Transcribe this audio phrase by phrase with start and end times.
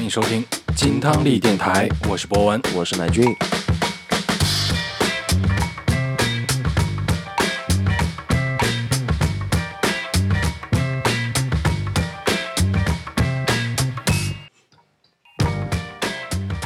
[0.00, 0.42] 欢迎收听
[0.74, 2.58] 金汤力电台，我是博文。
[2.74, 3.36] 我是乃俊。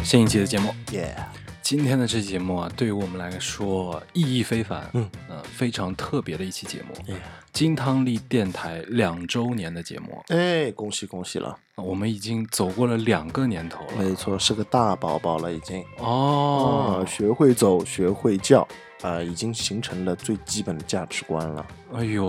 [0.04, 1.16] 新一期的节目，耶，
[1.60, 7.20] 今天的这期节目啊，对于我们来说意义非凡，嗯，呃，非常特别的一期节目，耶，
[7.54, 11.56] 金汤力电台两周年的节目，哎，恭喜恭喜了！
[11.76, 15.80] 我们已经走过了两个年头了，没错，是个大宝宝了，已经。
[15.98, 18.66] 哦啊，，学会走，学会叫，
[19.02, 21.64] 啊，已经形成了最基本的价值观了。
[21.94, 22.28] 哎呦，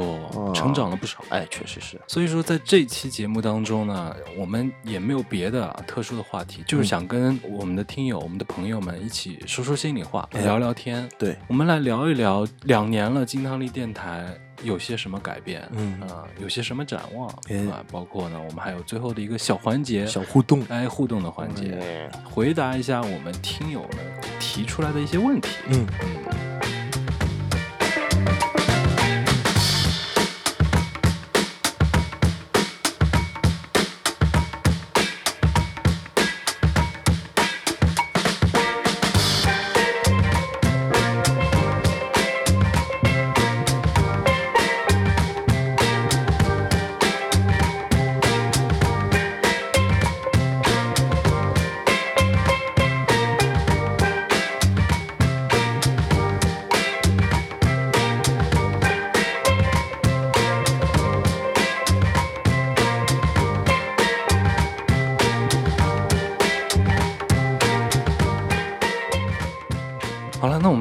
[0.53, 1.23] 成长了不少。
[1.29, 1.99] 哎，确实是。
[2.05, 11.09] 所以说，在这期节目当中呢，我们也没有别的啊特殊的话题，就是想跟我们的听友、我们的朋友们一起说说心里话，哎聊聊天。
[11.17, 14.31] 对，我们来聊一聊两年了，金汤力电台
[14.65, 16.01] 有些什么改变，嗯。
[16.01, 20.65] 啊、有些什么展望，嗯啊，包括呢，我们还有最后的一个小环节，小互动。
[20.69, 22.11] 哎互动的环节，嗯。
[22.23, 23.91] 回答一下我们听友们
[24.39, 25.49] 提出来的一些问题。
[25.69, 26.74] 嗯，好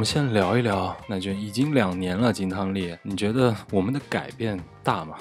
[0.05, 5.17] 先聊一聊，那就已经两年了，金汤力，你觉得我们的改变大吗？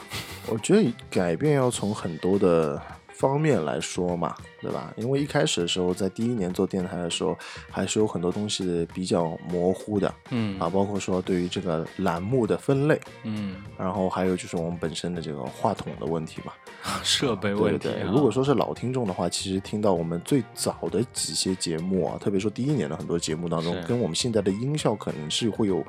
[0.48, 2.80] 我觉得改变要从很多的
[3.24, 4.94] 方面来说嘛，对吧？
[4.98, 7.34] 因为一开始的时候，在第一年做电台的时候，
[7.72, 16.52] 还是有很多东西比较模糊的嗯啊，包括说对于这个栏目的分类，嗯，然后还有就是我们本身的这个话筒的问题嘛。
[17.02, 25.82] 设备对对对，问题啊、如果说是老听众的话，其实听到我们最早的几些节目啊，特别说第一年的很多节目当中，跟我们现在的音效可能是会有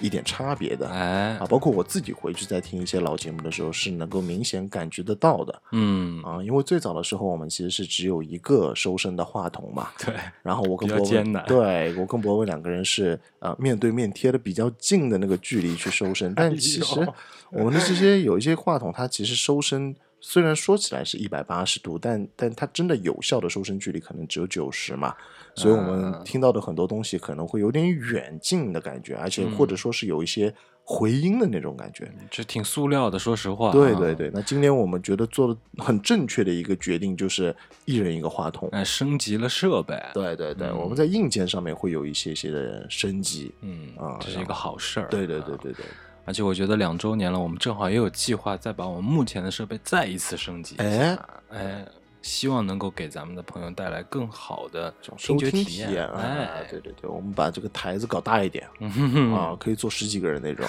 [0.00, 0.88] 一点差别的。
[0.88, 1.36] 哎。
[1.40, 5.62] 啊，，包括我自己回去在听一些老节目的时候，是能够明显感觉得到的。
[5.72, 6.42] 嗯，啊。
[6.42, 17.06] 因为最早的时候，我们其实是只有一个收声的话筒嘛，对，然后我跟博文，对我跟博文两个人是呃面对面贴的比较近的那个距离去收声，但其实
[17.50, 25.14] 我们的这些有一些话筒，它其实收声虽然说起来是一百八十度，但但它真的有效的收声距离可能只有九十嘛，
[25.54, 30.54] 所以我们嗯听到的很多东西可能会有点远近的感觉，而且或嗯者说是有一些
[30.84, 32.10] 回音的那种感觉。
[32.30, 37.54] 这挺塑料的，说实话、对对，对，那今年我们觉得做的很正确的一个决定就是
[37.84, 38.68] 一人一个话筒。
[38.72, 43.52] 哎，升级了设备，对对对，嗯我们在硬件上面会有一些些的升级。
[43.62, 45.84] 嗯啊这是一个好事儿，对对对啊对对，
[46.24, 51.18] 而且我觉得两周年了，我们正好也有计划再把我们目前的设备再一次升级一下，哎
[51.50, 51.86] 哎，
[52.22, 60.66] 希望能够给咱们的朋友带来更好的这种收听觉体验，哎，，对对对，我们把这个台子搞大一点嗯哼哼啊，可以坐十几个人那种，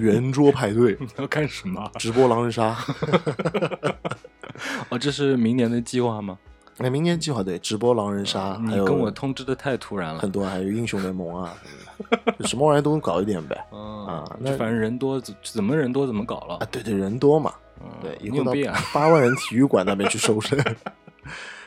[0.00, 1.90] 圆桌派对， 你要干什么？
[1.98, 2.76] 直播狼人杀。
[4.88, 6.38] 哦，这是明年的计划吗？
[6.78, 10.30] 哎，明年计划对直播狼人杀，你还有跟我通知的太突然了很。
[10.30, 11.54] 多，还有英雄联盟啊，
[12.46, 13.64] 什么玩意儿都搞一点呗。
[13.72, 16.68] 嗯啊那反正人多，怎怎么人多怎么搞了啊，。
[16.70, 18.52] 对对，人多嘛，嗯对，以后到！
[18.92, 20.58] 八万人体育馆那边去收声。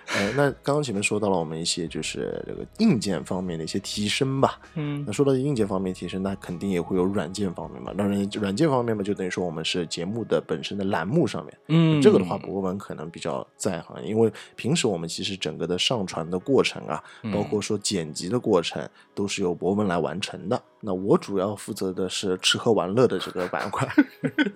[0.08, 4.60] 哎，那刚刚前面说到了我们一些就是这个硬件方面的一些提升吧。
[4.76, 7.94] 嗯那说到硬件方面提升，那肯定也会有软件方面嘛。
[7.98, 11.58] 当然，软件方面嘛，就等于说我们是节目的本身的栏目上面。
[11.68, 20.62] 嗯，这个的话，博文可能比较在行，因为平时我们其实整个的上传的过程啊，嗯包括说剪辑的过程，都是由博文来完成的。
[20.82, 23.88] 那我主要负责的是吃喝玩乐的这个板块，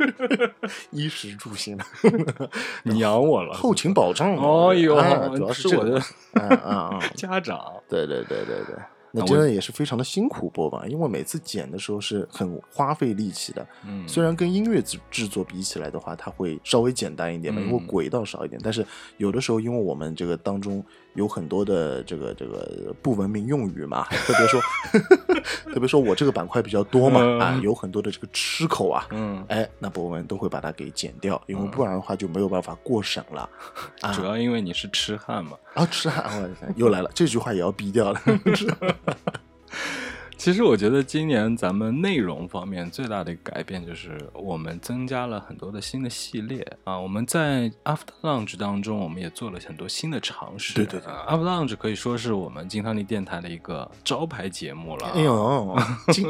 [0.92, 1.86] 衣食住行的
[2.84, 4.44] 你养我了，后勤保障嘛。
[4.44, 5.98] 哦呦哎主要是我的
[6.34, 7.00] 啊啊啊！
[7.16, 7.60] 家长。
[7.90, 8.76] 对对对对对。
[9.14, 13.68] 那真的也是非常的辛苦播吧，因为每次剪的时候是很花费力气的。
[13.86, 18.58] 嗯，虽然跟音乐制制作比起来的话，它会稍微简单一点嘛，因为嗯轨道少一点。
[18.64, 18.86] 但是
[19.18, 20.82] 有的时候，因为我们这个当中
[21.14, 24.62] 有很多的这个这个不文明用语嘛， 特别说，
[25.74, 33.50] 特别说我这个板块比较多嘛，嗯啊，有很多的这个吃口啊，嗯，哎，那博文都会把它给剪掉，因为不然的话就没有办法过审了。
[34.02, 35.58] 啊 主要因为你是痴汉嘛。
[35.74, 38.22] 啊，痴汉，我又来了，这句话也要逼掉了。
[40.42, 46.98] 其实我觉得今年咱们内容方面最大的改变就是我们增加了很多的新的系列啊。
[47.00, 50.74] 我们在 After Lunch 当中，我们也做了很多新的尝试。
[50.74, 55.12] 对对对啊，After Lunch 可以说是我们金汤力电台的一个招牌节目了啊。
[55.14, 55.78] 哎呦，
[56.12, 56.28] 今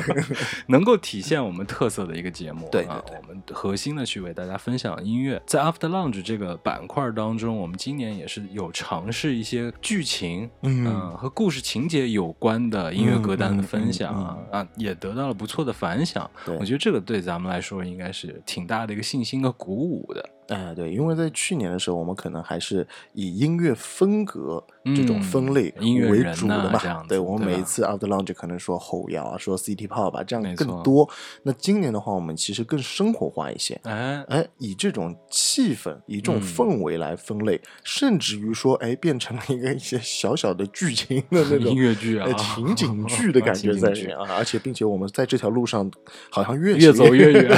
[0.68, 2.66] 能够体现我们特色的一个节目。
[2.72, 5.42] 对对啊，我们核心的去为大家分享音乐。
[5.46, 16.30] 在 After Lunch 这个板块当中，我们今年也是有尝试一些剧情，嗯呃和故事情节有关的音乐歌单的分享啊、嗯啊，也得到了不错的反响。
[16.60, 20.30] 我觉得这个对咱们来说应该是挺大的一个信心和鼓舞的。
[20.48, 26.78] 哎，对，因为在去年的时候，我们可能还是以音乐风格这种分类为主的嘛。
[26.82, 31.08] 这样子对，我们每一次 After Lunch 可能说后摇啊，说 City Pop 啊，这样更多。
[31.42, 33.78] 那今年的话，我们其实更生活化一些。
[33.84, 44.26] 哎，哎，以这种气氛、以这种嗯氛围来分类，甚至于说，哎，变成了一个一些小小的剧情的那种 音乐剧啊哎情景剧的感 觉在里面啊！
[44.36, 45.90] 而且，并且我们在这条路上
[46.30, 47.56] 好像越越走走越远。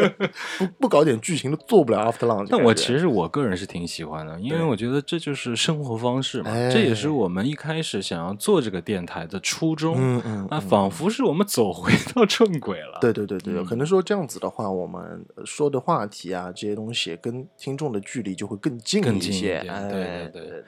[0.58, 2.46] 不不搞点剧情都做不了 After 觉。
[2.50, 9.96] 但我其实我个人是挺喜欢的，因为我觉得这就是生活方式嘛，哎这也是我们一开始想要做这个电台的初衷。
[9.98, 12.98] 嗯嗯，那嗯仿佛是我们走回到正轨了。
[13.00, 19.60] 对对对对，嗯可能说这样子的话，我们呃说的话题啊，这些东西跟听众的距离就会更近更近一些。
[19.60, 20.64] 点哎，对对对对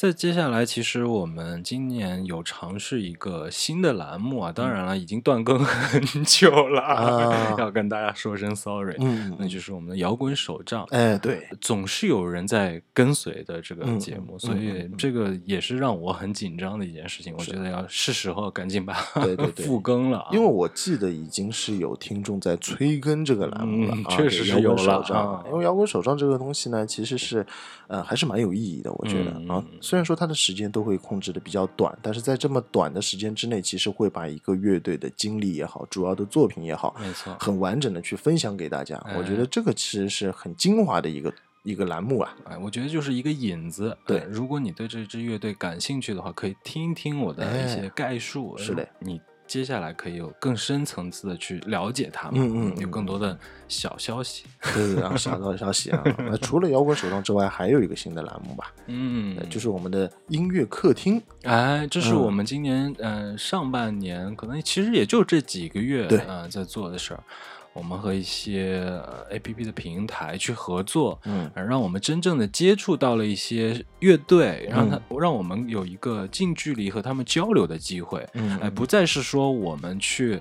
[0.00, 8.96] 在接下来，其实我们今年有尝试一个新的栏目啊，当然了，已经断更 很久了，啊 要跟大家说声 sorry。
[8.98, 10.86] 嗯，那就是我们的摇滚手账。
[10.88, 17.34] 哎，对，总是有人在跟随的这个嗯节目，嗯所以这个也是让我很紧张的一件事情。
[17.36, 27.46] 我觉得要是时候赶紧把对对对复更了啊，因为我记得已经是有听众在催更这个栏目了，确实是有了因为摇滚手账这个东西呢，其实是
[27.86, 29.62] 呃还是蛮有意义的，我觉得、啊。
[29.90, 37.36] 虽然说他的时间都会控制的比较短，但是在这么短的时间之内，其实会把一个乐队的经历也好，主要的作品也好，没错。
[37.40, 38.96] 很完整的去分享给大家。
[39.16, 41.34] 我觉哎得这个其实是很精华的一个
[41.64, 42.36] 一个栏目啊。
[42.44, 43.98] 哎，我觉得就是一个引子。
[44.06, 48.56] 对哎如果你对这支乐队感兴趣的话，可以听一听我的一些哎概述。
[48.56, 49.20] 是的哎你
[49.50, 53.36] 接下来可以有更深层次的去了解他们，嗯嗯有嗯更多的
[53.66, 54.44] 小消息。
[54.72, 56.00] 对对，然后小道消息啊。
[56.18, 61.20] 那除了摇滚手账之外，还有一个新的栏目吧，嗯呃，就是我们的音乐客厅。
[61.42, 67.24] 哎，这是嗯我们今年呃上半年，可能其实也就这几个月啊呃在做的事儿。
[67.72, 78.26] 我们和一些呃 A P P 的平台去合作，嗯呃让我们真正的接触到了一些乐队，让他、嗯让我们有一个近距离和他们交流的机会。
[78.34, 80.40] 嗯哎，不再是说我们去。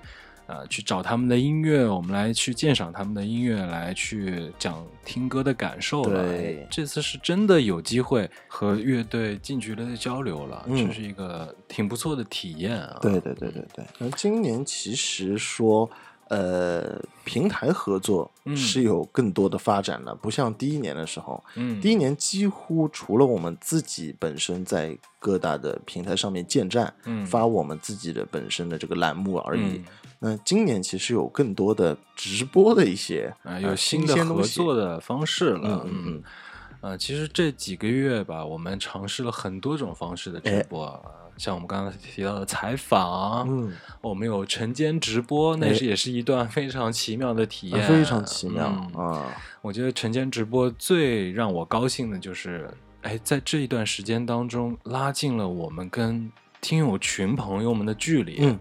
[0.52, 6.26] 呃，去找他们的音乐，我们来去鉴赏他们的音乐，来去讲听歌的感受了。
[6.72, 12.98] 这次是真的有机会和乐队近距离的交流了，嗯这是一个挺不错的体验啊。
[13.00, 13.86] 对对对对对。
[14.00, 15.88] 那今年其实说，
[16.30, 29.62] 呃，平台合作嗯是有更多的发展了，不像第一年的时候，嗯，第一年几乎除了我们自己本身在各大的平台上面建站，嗯发我们自己的本身的这个栏目而已。
[29.62, 29.86] 嗯
[30.22, 35.82] 那今年其实有更多的直播的一些啊，呃有新的合作的方式了。
[35.86, 36.24] 嗯嗯嗯
[36.82, 49.26] 呃，其实这几个月吧，我们尝试了很多种方式的直哎播，呃像我们刚刚提到的采访，嗯，我们有晨间直播，那哎是也是一段非常奇妙的体验，非常奇妙嗯啊。
[49.62, 52.70] 我觉得晨间直播最让我高兴的就是，
[53.04, 58.40] 哎，在这一段时间当中，拉近了我们跟听友群朋友们的距离。
[58.42, 58.60] 嗯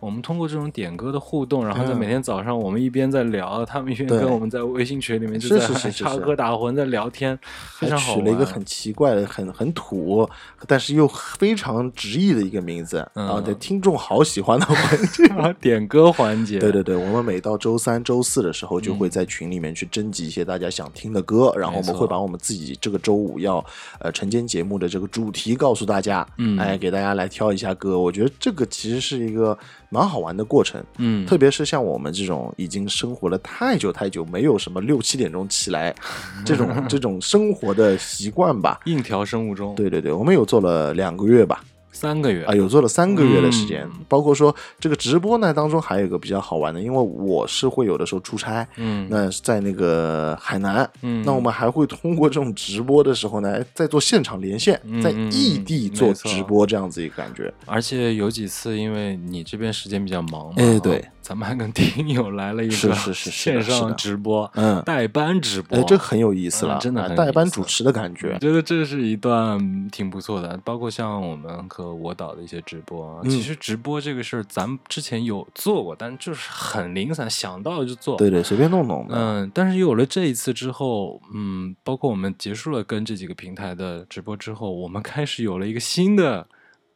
[0.00, 7.38] 我们通过这种点歌的互动，然后在嗯每天早上，我们一边在聊，他们一边跟我们在微信群里面就是在是是是插是科打诨，在聊天，
[7.78, 8.14] 非还常好。
[8.14, 10.28] 取了一个很奇怪的、很很土，
[10.66, 14.76] 但是又非常直译的一个名字，嗯然后对听众好喜欢的环
[15.08, 15.24] 节。
[15.60, 16.58] 点歌环节。
[16.58, 23.62] 对对对，我们每到周三、周四的时候，就会嗯在群里面去征集一些大家想听的歌，然后我们会把我们自己这个周五要
[23.98, 27.98] 呃晨间节目的这个主题告诉大家，嗯哎，给大家来挑一下歌。
[27.98, 29.56] 我觉得这个其实是一个
[29.90, 35.94] 蛮好玩的过程，嗯，特别是像我们这种已经生活了太久太久，没有什么六七点钟起来
[36.46, 38.80] 这种这种生活的习惯吧。
[38.86, 41.62] 硬调生物钟，，对对对，我们有做了两个月吧，
[42.00, 42.44] 三个月。
[42.44, 51.22] 啊，有做了三个月的时间，嗯包括说这个直播呢当中还有一个比较好玩的，因为我是会有的时候出差，嗯，那在那个海南，嗯。
[51.24, 57.52] 那我们还会通过这种直播的时候呢，在做现场连线，在嗯在异嗯地做直播这样子一个感觉。
[57.66, 68.38] 而且有几次因为你这边时间比较忙嘛，哎对，咱们还跟听友来了一个是是是是线上直播，嗯，代班直播，哎，这很有意思了，嗯真的代班主持的感觉我。
[68.40, 78.16] 觉得这是一段挺不错的，包括像我们和我导的一些直播其实直播这个事儿，咱们之前有做过，但就是很零散，想到就做。
[78.16, 79.06] 对对，随便弄弄。
[79.08, 86.48] 嗯，但是有了这一次之后，嗯，包括我们结束了跟这几个平台的直播之后，我们开始有了一个新的，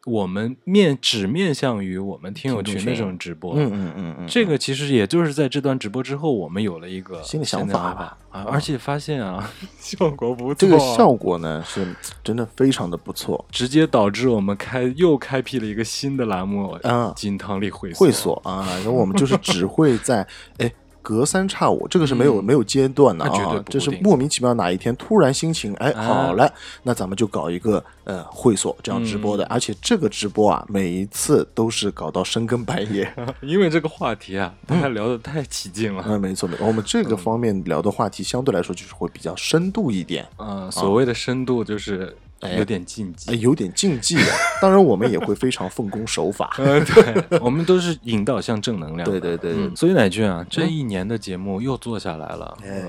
[0.06, 3.54] 我们面只面向于我们听友群的这种直播。
[3.54, 8.18] 嗯嗯嗯嗯，这个其实也就是在这段直播之后，我们有了一个新的想法吧。
[8.30, 13.44] 啊，而且发现啊， 效果不错，这个效果呢是真的非常的不错。
[13.50, 20.26] 直接导致我们开又开辟了一个新的栏目啊金汤力会会所啊，然后我们就是只会在
[20.58, 20.70] 哎
[21.04, 22.44] 隔三差五，这个是没有、嗯。
[22.44, 29.46] 没有阶段的啊，这是莫名其妙哪一天突然心情哎啊好了，那咱们就搞一个呃会所这样直播的，嗯。
[29.50, 33.12] 而且这个直播啊每一次都是搞到深更半夜。
[33.42, 36.02] 因为这个话题啊，大家聊的太起劲了。
[36.06, 43.34] 嗯，没错没错，我们这个方面聊的话题相对来说就是会比较深度一点，嗯，所谓的深度就是哎有点禁忌哎。
[43.34, 44.32] 有点禁忌的。
[44.62, 46.54] 当然我们也会非常奉公守法。
[46.58, 49.08] 呃， 对，我们都是引导向正能量。
[49.08, 52.56] 对对对所以乃俊啊，这一年的节目又做下来了。
[52.62, 52.82] 哎，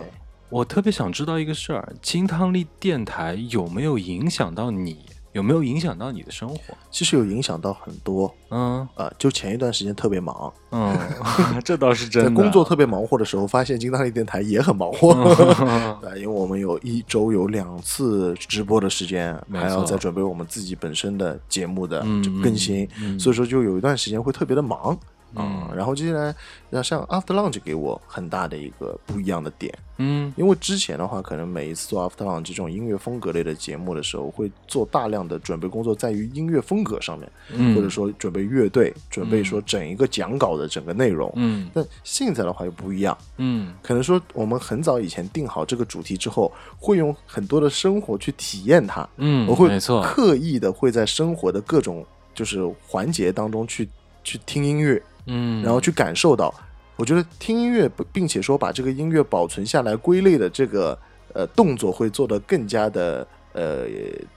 [0.49, 4.99] 我特别想知道一个事儿：金汤力电台有没有影响到你？
[5.35, 6.57] 有没有影响到你的生活？
[6.89, 8.33] 其实有影响到很多。
[8.51, 10.97] 嗯呃，就前一段时间特别忙，嗯，
[11.61, 12.29] 这倒是真的。
[12.29, 15.09] 在工作特别忙活的时候，发现金大力电台也很忙活。
[15.11, 21.99] 嗯 对，因为我们有一周有两次直播的时间，还要错再准备我们自己本身的节目的
[22.41, 22.87] 更新，
[23.19, 24.97] 所以说就有一段时间会特别的忙。
[25.37, 25.69] 嗯。
[25.75, 26.35] 然后接下来，
[26.69, 30.33] 那像 After Lunch 给我很大的一个不一样的点，嗯。
[30.35, 41.31] 因为之前的话，可能每一次做 After Lunch 这种音乐风格类的节目的时候，会做大量的准备工作，在于音乐风格上面，嗯，或者说准备乐队，准备说整一个讲稿的整个内容。
[41.35, 41.69] 嗯。
[41.73, 43.73] 但现在的话又不一样，嗯。
[43.81, 49.07] 可能说我们很早以前定好这个主题之后，会用很多的生活去体验它。
[49.17, 53.87] 嗯，我会没错，刻意的会在生活的各种就是环节当中去
[54.23, 56.53] 去听音乐，嗯，然后去感受到。
[56.97, 60.97] 我觉得听音乐，并且说把这个音乐保存下来、归类的这个
[61.33, 63.85] 呃动作，会做得更加的呃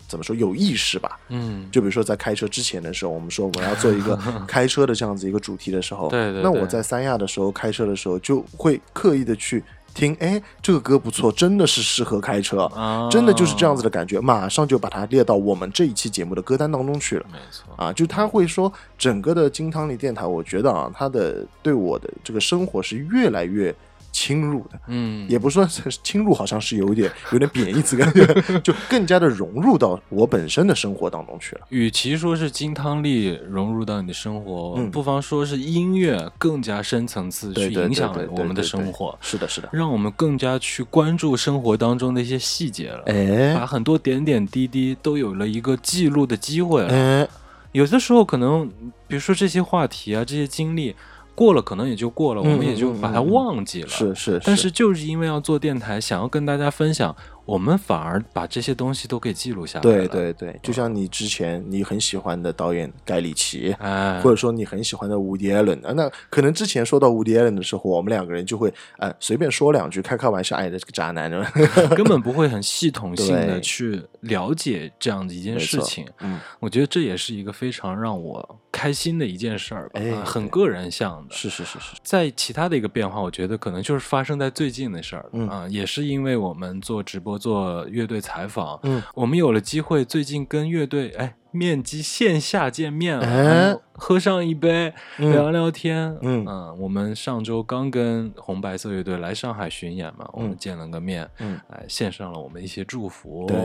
[0.08, 1.20] 怎么说有意识吧。
[1.28, 4.16] 嗯就比如说在开车之前的时候，我们说我们要做一个
[4.48, 9.62] 开车的这样子一个主题的时候， 对对对那我在三亚的时候开车的时候，就会刻意的去
[9.98, 17.26] 听，哎，这个歌不错，真的是适合开车，啊，真的就是这样子的感觉，马上就把它列到我们这一期节目的歌单当中去了。
[17.32, 23.74] 没错，啊，就他会说整个的金汤力电台，我觉得啊，他的对我的这个生活是越来越
[24.12, 28.26] 侵入的，嗯，也不说是侵入，好像是有一点 有点贬义词感觉，
[28.60, 31.62] 就更加的融入到我本身的生活当中去了。
[31.68, 43.02] 与其说是金汤力融入到你的生活，嗯不妨说是音乐更加深层次去影响对对我们的生活，是的，是的，让我们更加去关注生活当中的一些细节了。
[43.06, 46.88] 把哎很多点点滴滴都有了一个记录的机会了。
[46.88, 47.28] 哎，
[47.72, 48.68] 有的时候可能，
[49.06, 50.94] 比如说这些话题啊，这些经历
[51.38, 53.88] 过了，可能也就过了，嗯我们也就把它忘记了。
[53.88, 57.14] 是是，但是就是因为要做电台，想要跟大家分享，
[57.48, 60.06] 我们反而把这些东西都给记录下来了。
[60.06, 71.30] 对，对对，就像你之前你很喜欢的导演盖里奇，哎，或者说你很喜欢的伍迪·艾伦啊，那可能之前说到伍迪·艾伦的时候，我们两个人就会呃随便说两句，开开玩笑，哎，这个渣男，
[71.96, 76.06] 根本不会很系统性的去了解这样的一件事情。
[76.20, 81.34] 嗯，我觉得这也是一个非常让我开心的一件事儿吧，哎啊很个人向的。
[81.34, 93.72] 是是是是，在其他的一个变化，我觉得可能就是发生在最近的事儿嗯啊，也是因为我们做直播、做乐队采访，嗯，我们有了机会，最近跟乐队哎面基线下见面了，哎。
[93.72, 95.32] 嗯喝上一杯，嗯。
[95.32, 96.46] 聊聊天，嗯。
[96.78, 101.58] 我们上周刚跟红白色乐队来上海巡演嘛，我们嗯见了个面，嗯。
[101.68, 103.58] 哎，献上了我们一些祝福，对，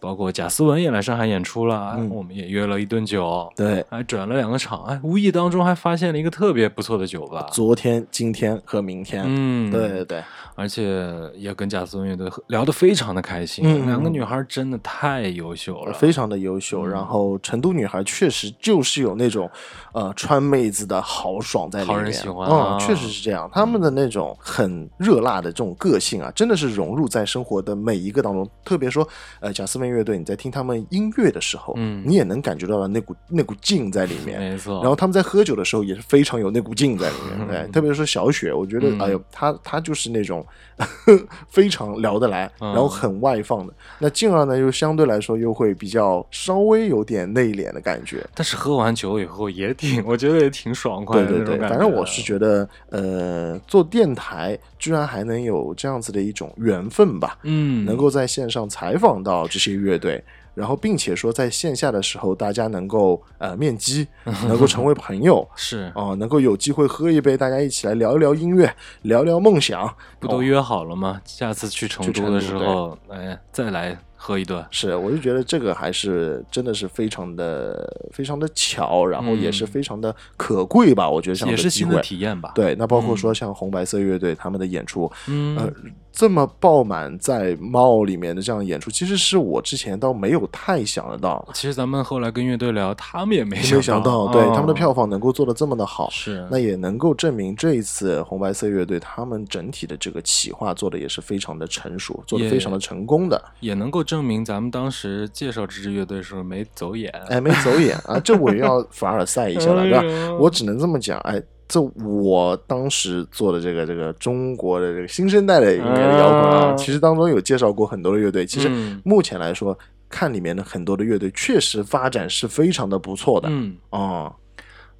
[0.00, 16.80] 包括贾斯文也来上海演出了，我们也约了一顿酒，对，还转了两个场，哎，无意当中还发现了一个特别不错的酒吧，昨天、今天和明天，嗯，对对对，而且也跟贾斯文乐队聊得非常的开心，嗯嗯两个嗯女孩真的太优秀了，非常的优秀。
[16.86, 19.50] 嗯然后成都女孩确实就是有那种
[19.92, 22.12] 呃川妹子的豪爽在里面，
[22.50, 23.48] 嗯，确实是这样。
[23.52, 28.48] 他们的那种很热辣的这种个性啊，真的是融入在生活的每一个当中。
[28.64, 29.06] 特别说，
[29.40, 34.38] 呃，贾斯曼乐队，你在听他们音乐的时候，嗯你也能感觉到了那股那股劲在里面。
[34.40, 40.44] 没错，然后他们在喝酒的时候也是非常有那股劲在里面， 对，特别是小雪，我觉得，嗯哎呦，她她就是那种
[41.48, 43.72] 非常聊得来，嗯然后很外放的。
[43.98, 48.22] 那静儿呢，又相对来说又会比较稍微有点内敛的感觉。
[48.34, 51.28] 但是喝完酒以后也挺，我觉得也挺爽快的。
[51.28, 60.22] 对对对，反正我是觉得，呃，做电台居然还能有这样子的一种缘分吧，嗯，能够在线上采访到这些乐队。
[60.56, 64.08] 然后，并且说在线下的时候，大家能够呃面基，
[64.48, 71.20] 能够成为朋友， 是哦，能够有机会喝一杯，大家一起来聊一聊音乐，聊聊梦想，不都约好了吗？
[71.26, 73.98] 下次去成都的时候，哎，再来。
[74.26, 81.08] 喝一顿是，我就觉得这个还是真的是非常的非常的巧，然后也是非常的可贵吧。
[81.08, 82.50] 我觉得像也是新的体验吧。
[82.52, 85.08] 对，那包括说像红白色乐队他们的演出，
[85.56, 85.72] 呃，
[86.16, 91.46] 这么爆满在猫里面的这样演出，其实是我之前倒没有太想得到。
[91.54, 104.16] 其实咱们后来跟乐队聊，他们也没想到，对他们的票房能够做得这么的好，是那也能够证明这一次红白色乐队他们整体的这个企划做的也是非常的成熟，做的非常的成功的，也能够证。
[104.16, 108.18] 证明咱们当时介绍这支乐队的时候没走眼，哎，没走眼啊！
[108.18, 110.02] 这我又要凡尔赛一下了， 对吧？
[110.40, 118.46] 我只能这么讲，哎，这我当时做的这个这个中国的这个新生代的音乐的摇滚啊，其实当中有介绍过很多的乐队。
[118.46, 118.68] 其实
[119.04, 119.76] 目前来说，
[120.08, 123.48] 看里面的很多的乐队，确实发展是非常的不错的。
[123.50, 124.34] 嗯，哦，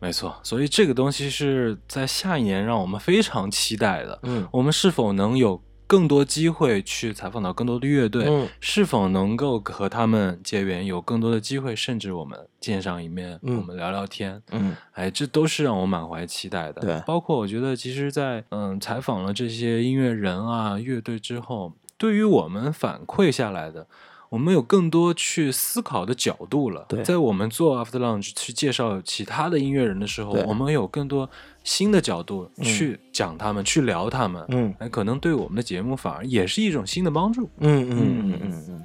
[0.01, 0.35] 没错。
[0.43, 4.19] 所以这个东西是在下一年让我们非常期待的。
[4.25, 5.61] 嗯，我们是否能有？
[5.87, 16.81] 更多机会去采访到更多的乐队，是否能够和他们结缘，有更多的机会，甚至我们见上一面，我们聊聊天，嗯，哎，这都是让我满怀期待的。
[16.81, 23.87] 对，包括我觉得，其实，在嗯采访了这些音乐人啊、乐队之后，对于我们反馈下来的。
[24.29, 26.87] 我们有更多去思考的角度了。
[27.05, 31.29] 在我们做 After Lunch 去介绍其他的音乐人的时候，我们有更多
[31.63, 34.45] 新的角度去讲他们，去聊他们。
[34.49, 37.49] 嗯，哎，可能对我们的节目反而也是一种新的帮助。
[37.59, 38.85] 嗯嗯嗯嗯嗯。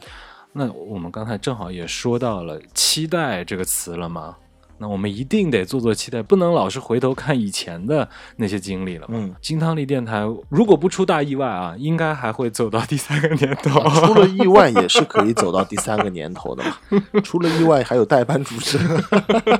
[0.53, 4.36] 那我们刚才正好也说到了“期待”这个词了吗？
[4.82, 9.06] 那我们一定得做做期待，不能老是回头看以前的那些经历了。
[9.10, 13.80] 嗯，金汤力电台如果不出大意外啊，应该还会走到第三个年头。
[14.08, 16.76] 出了意外也是可以走到第三个年头的嘛。
[17.22, 18.80] 出了意外还有代班主持，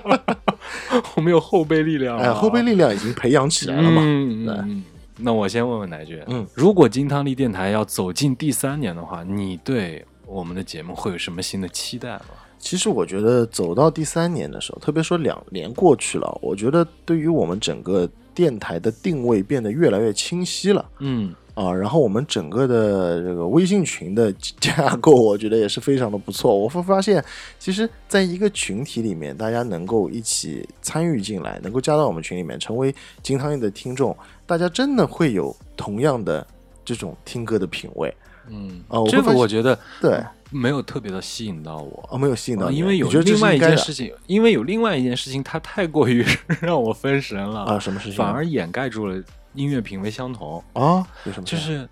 [1.16, 2.18] 我们有后备力量。
[2.18, 4.02] 哎，后备力量已经培养起来了嘛。
[4.04, 4.84] 嗯，
[5.18, 12.22] 那我先问问奶爵，嗯，如果金汤力电台要走进第三年的话，你对我们的节目会有什么新的期待吗？
[12.62, 20.88] 其实我觉得走到第三年的时候，特别说两年过去了，我觉得对于我们整个电台的定位变得越来越清晰了。
[21.00, 26.56] 嗯啊，然后我们整个的这个微信群的架构， 我觉得也是非常的不错。
[26.58, 27.24] 我会发现，
[27.60, 36.46] 其实在一个群体里面，大家能够一起参与进来，能够加到我们群里面，成为金汤力的听众，大家真的会有同样的
[36.86, 38.14] 这种听歌的品味。
[38.48, 40.24] 嗯啊，这个我觉得对。
[40.52, 46.26] 没有特别的吸引到我哦，没有吸引到，因为有另外一件事情，因为有另外一件事情，它太过于
[46.62, 47.80] 让我分神了啊！
[47.80, 48.18] 什么事情？
[48.18, 51.08] 反而掩盖住了音乐品味相同啊？
[51.26, 51.46] 有什么？
[51.46, 51.88] 就是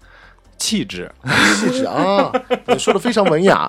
[0.57, 1.09] 气质，
[1.59, 2.31] 气质啊！
[2.67, 3.65] 你说的非常文雅，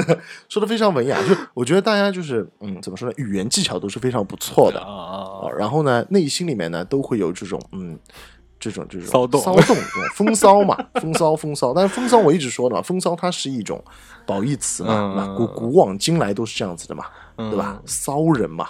[0.48, 1.16] 说的非常文雅。
[1.28, 3.14] 就我觉得大家就是嗯，怎么说呢？
[3.18, 5.50] 语言技巧都是非常不错的啊啊！
[5.58, 7.98] 然后呢，内心里面呢都会有这种嗯。
[8.60, 9.76] 这种这种骚动，骚动，
[10.14, 11.72] 风骚嘛，风骚风骚。
[11.74, 13.82] 但是风骚我一直说的嘛，风骚它是一种
[14.26, 17.80] 褒义词嘛，古古往今来都是这样子的嘛，对吧？
[17.86, 18.68] 骚人嘛。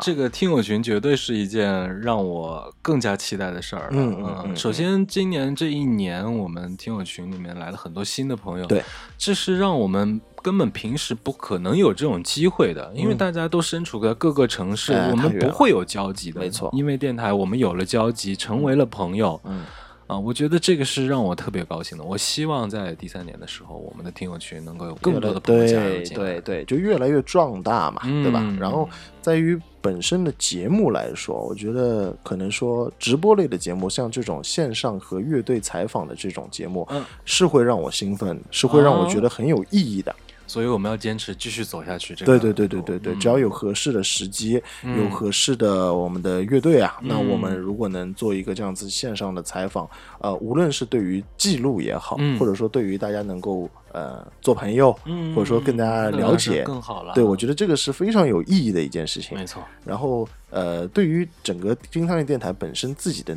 [0.00, 3.88] 这个听友群绝对是一件让我更加期待的事儿。
[3.90, 4.56] 嗯嗯。
[4.56, 8.64] 首先，今年这一年，我们听友群里面来了很多新的朋友。
[8.64, 8.82] 对，
[9.18, 16.40] 这是让我们根本平时不可能有这种机会的，因为大家都身处在各个城市，我们不会有交集的。
[16.40, 19.40] 没错，因为电台，我们有了交集，成为了朋友。
[19.44, 19.64] 嗯。
[20.08, 22.04] 啊，我觉得这个是让我特别高兴的。
[22.04, 28.44] 我希望在第三年的时候，我们的听友群能够有更多的朋友加入进来，对对，就越来越壮大嘛，对吧？
[28.60, 28.86] 然后
[29.22, 40.14] 在于本身的节目来说，我觉得可能说直播类的节目，像这种线上和乐队采访的这种节目，嗯，是会让我兴奋，是会让我觉得很有意义的。
[40.52, 42.14] 所以我们要坚持继续走下去。
[42.14, 49.88] 这对对对对对对，只要有合适的时机，有合适的我们的乐队啊，那我们如果能做一个这样子线上的采访，
[50.20, 54.92] 呃，无论是对于记录也好，或者说对于大家能够呃做朋友，
[55.34, 57.14] 或者说更加了解更好了。
[57.14, 59.38] 对，我觉得这个是非常有意义的一件事情。
[59.38, 59.62] 没错。
[59.86, 63.34] 然后呃，对于整个金汤力电台本身自己的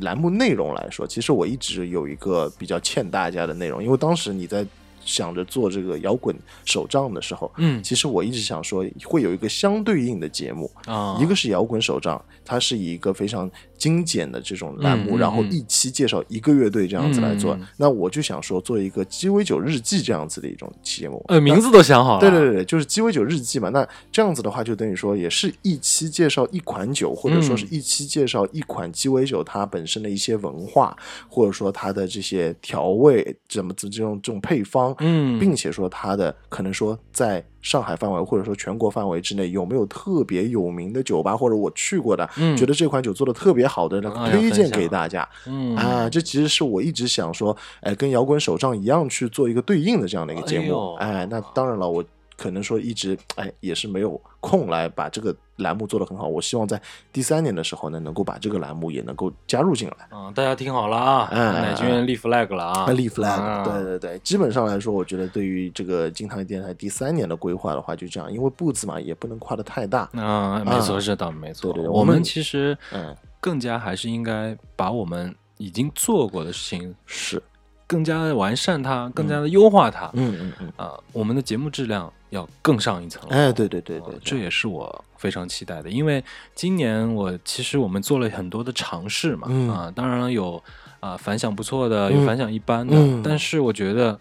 [0.00, 4.66] 栏目内容来说，其实我一直有一个比较欠大家的内容，因为当时你在。
[5.04, 17.58] 想着做这个摇滚手账的时候，嗯，其实我一直想说会有一个相对应的节目啊，一个是摇滚手账，它是以一个非常精简的这种栏目，然后一期介绍一个乐队这样子来做。
[17.76, 21.24] 那我就想说，做一个鸡尾酒日记这样子的一种节目。
[21.28, 22.20] 呃，名字都想好了。
[22.20, 23.68] 对对对，就是鸡尾酒日记嘛。
[23.70, 30.96] 那这样子的话，就等于说也是一期介绍一款酒，或者说是一期介绍一款鸡尾酒它本身的一些文化，
[31.28, 37.44] 或者说它的这些调味怎么这种这种配方，嗯，并且说它的可能说在。
[37.64, 44.00] 上海范围或者说全国范围之内有没有特别有名的酒吧，或者我去过的，觉得这款酒做的特别好的，
[44.30, 45.28] 推荐给大家。
[45.76, 50.94] 啊，这其实是我一直想说，哎，跟摇滚手账一样去做一个对应的这样的一个节目。
[50.96, 52.04] 哎，那当然了，我。
[52.36, 56.80] 可能说一直哎也是没有空来把这个栏目做得很好，我希望在
[57.12, 60.08] 第三年的时候呢，能够把这个栏目也能够加入进来。
[60.10, 63.64] 嗯，大家听好了啊，奶君立 flag 了啊，立 flag。
[63.64, 70.08] 对对对，基本上来说，我觉得对于这个金汤力电台第三年的规划的话，就这样，因为步子嘛也不能跨得太大。
[70.14, 71.72] 啊，没错，这倒没错。
[71.72, 77.40] 对对，我们其实嗯，更加还是应该把我们已经做过的事情是。
[77.86, 80.10] 更加的完善它，更加的优化它。
[80.14, 83.22] 嗯嗯嗯啊，我们的节目质量要更上一层。
[83.30, 85.90] 哎，对对对对，这也是我非常期待的。
[85.90, 86.22] 因为
[86.54, 90.62] 今年我其实我们做了很多的尝试嘛，啊，当然了有
[91.00, 94.18] 啊反响不错的，有反响一般的，但是我觉得。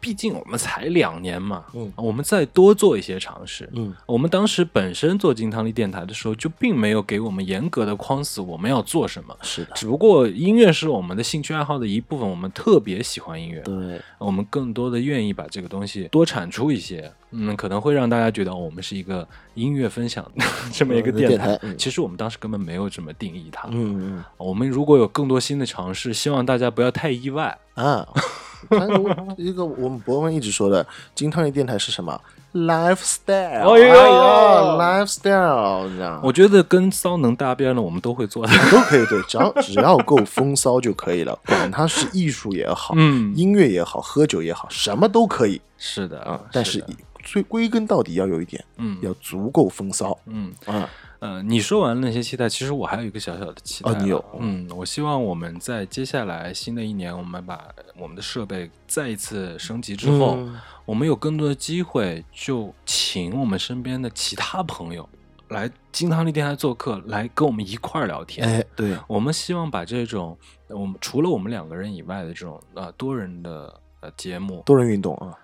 [0.00, 20.24] 毕竟我们才两年嘛，嗯，我们再多做一些尝试，嗯，我们当时本身做金汤力电台的时候，就并没有给我们严格的框死我们要做什么，是的，只不过音乐是我们的兴趣爱好的一部分，我们特别喜欢音乐，对，我们更多的愿意把这个东西多产出一些，嗯，可能会让大家觉得我们是一个音乐分享
[20.72, 27.58] 这么一个电台，其实我们当时根本没有这么定义它，嗯嗯，我们如果有更多新的尝试，希望大家不要太意外。
[27.74, 28.06] 啊。
[29.36, 32.20] 一个我们博文一直说的金汤力电台是什么
[32.54, 36.20] ？lifestyle，哎呀，lifestyle，这样。
[36.22, 39.06] 我觉得跟骚能搭边的，我们都会做的，都可以。
[39.06, 41.38] 对，只要只要够风骚就可以了。
[41.46, 45.60] 管它是艺术也好，嗯，音乐也好，喝酒也好，什么都可以。
[45.76, 46.84] 是的啊，但是
[47.22, 50.88] 最归根到底要有一点，嗯，要足够风骚，嗯啊。
[51.20, 53.90] 呃，你说完了那些期待，其实我还有一个小小的期待。
[53.90, 54.24] 哦，你有？
[54.38, 60.38] 嗯，我希望我们在接下来新的一年，我们把我们的设备再一次升级之后，
[60.84, 65.08] 我们有更多的机会，就请我们身边的其他朋友
[65.48, 68.48] 来金汤力电台做客，来跟我们一块儿聊天。
[68.48, 73.80] 哎，对，我们希望把这种我们除了我们两个人以外的这种呃多人的。
[74.00, 75.36] 呃，节目多人运动啊，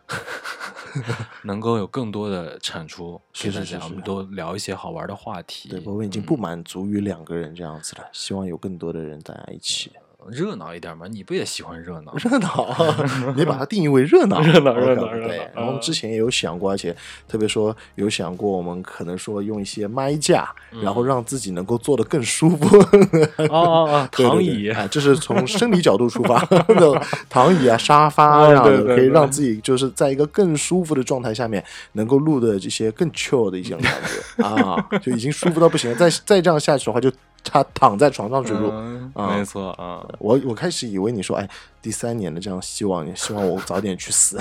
[1.42, 5.68] 能够有更多的产出，是是是，我们多聊一些好玩的话题。
[5.68, 9.90] 对，我们已经不满足于两个人这样子了，希望有更多的人大家一起。
[10.30, 12.14] 热闹一点嘛，你不也喜欢热闹？
[12.14, 12.74] 热闹，
[13.37, 15.34] 你把它定义为热闹，热闹，热闹，热闹。
[15.54, 16.94] 然后我们之前也有想过，而且
[17.28, 20.48] 特别说有想过，我们可能说用一些麦架，
[20.82, 22.78] 然后让自己能够坐得更舒服。
[22.78, 26.38] 哦哦 哦，躺椅啊，这是从生理角度出发，
[27.28, 33.92] 躺椅啊，沙发这样的，可以让自己就是在一个更舒服的状态下面，能够录的这些更 chill 的一些感
[34.37, 35.96] 觉啊，就已经舒服到不行了。
[35.96, 37.10] 再再这样下去的话，就。
[37.44, 38.72] 他躺在床上去录，
[39.14, 40.04] 没错啊。
[40.18, 41.48] 我我开始以为你说，哎，
[41.80, 44.40] 第三年的这样希望，希望我早点去死。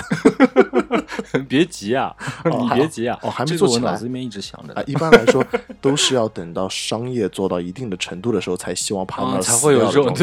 [1.48, 3.92] 别急啊，你别急啊，哦，还没做起来。
[3.92, 4.82] 脑子里面一直想着啊。
[4.88, 5.46] 一般来说，
[5.82, 10.16] 都是要等到商业做到一定的程度的时候，才希望爬那才会有这种。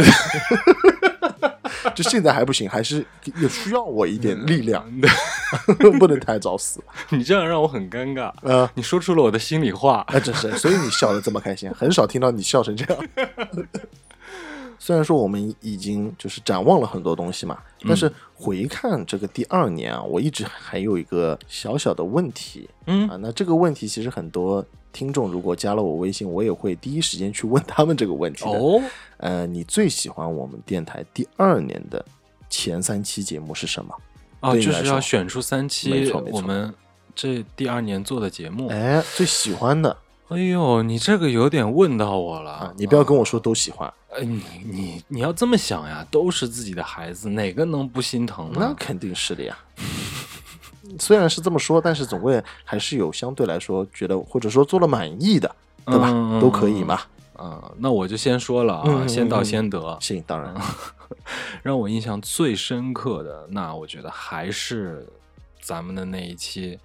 [1.95, 3.05] 就现在还不行，还是
[3.40, 4.85] 也需要我一点力量，
[5.99, 6.83] 不能太早死。
[7.11, 8.33] 你这样让我很尴尬。
[8.43, 10.05] 呃，你说出了我的心里话。
[10.09, 13.05] 哎，真是，所以你笑的这么开心，很少听到你笑成这样。
[14.83, 22.66] 虽然说我们已经就是展望了很多东西嘛，但是回看这个第二年啊，我一直还有一个小小的问题。
[22.87, 28.83] 嗯啊，那这个问题其实很多听众如果加了我微信，我也会第一时间去问他们这个问题哦。
[29.18, 32.05] 呃，你最喜欢我们电台第二年的
[32.48, 33.94] 前三期节目是什么？
[34.40, 36.72] 哦，就是要选出三期我们
[37.14, 38.68] 这第二年做的节目。
[38.68, 39.96] 哎，最喜欢的。
[40.29, 42.72] 哎呦，你这个有点问到我了。
[42.76, 43.92] 你不要跟我说都喜欢。
[44.11, 48.59] 哎，你你你要这么想呀，都是自己的孩子，哪个能不心疼呢？
[48.61, 49.59] 那肯定是的呀。
[50.98, 55.55] 虽然是这么说，但是总归还是有相对来说觉得或者说做了满意的，
[55.87, 56.11] 对吧？
[56.40, 57.00] 都可以嘛。
[57.42, 59.96] 嗯，那我就先说了啊，先到先得。
[60.00, 60.55] 行，当然。
[61.62, 65.07] 让我印象最深刻的，那我觉得还是
[65.61, 66.79] 咱们的那一期。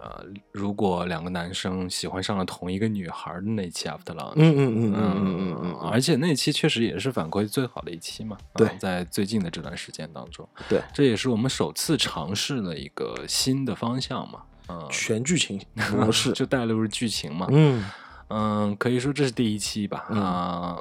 [0.00, 8.36] 呃，如果两个男生喜欢上了同一个女孩的那期 After Lunch，嗯嗯嗯嗯嗯嗯嗯，而且那期确实也是反馈最好的一期嘛。
[8.54, 14.42] 对，在最近的这段时间当中，对，这也是我们首次尝试了一个新的方向嘛。
[14.68, 15.60] 嗯，全剧情
[15.96, 17.48] 模式就带入剧情嘛。
[17.50, 17.84] 嗯
[18.28, 20.00] 嗯，可以说这是第一期吧。
[20.10, 20.78] 啊，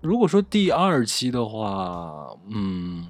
[0.00, 3.06] 如果说第二期的话，嗯，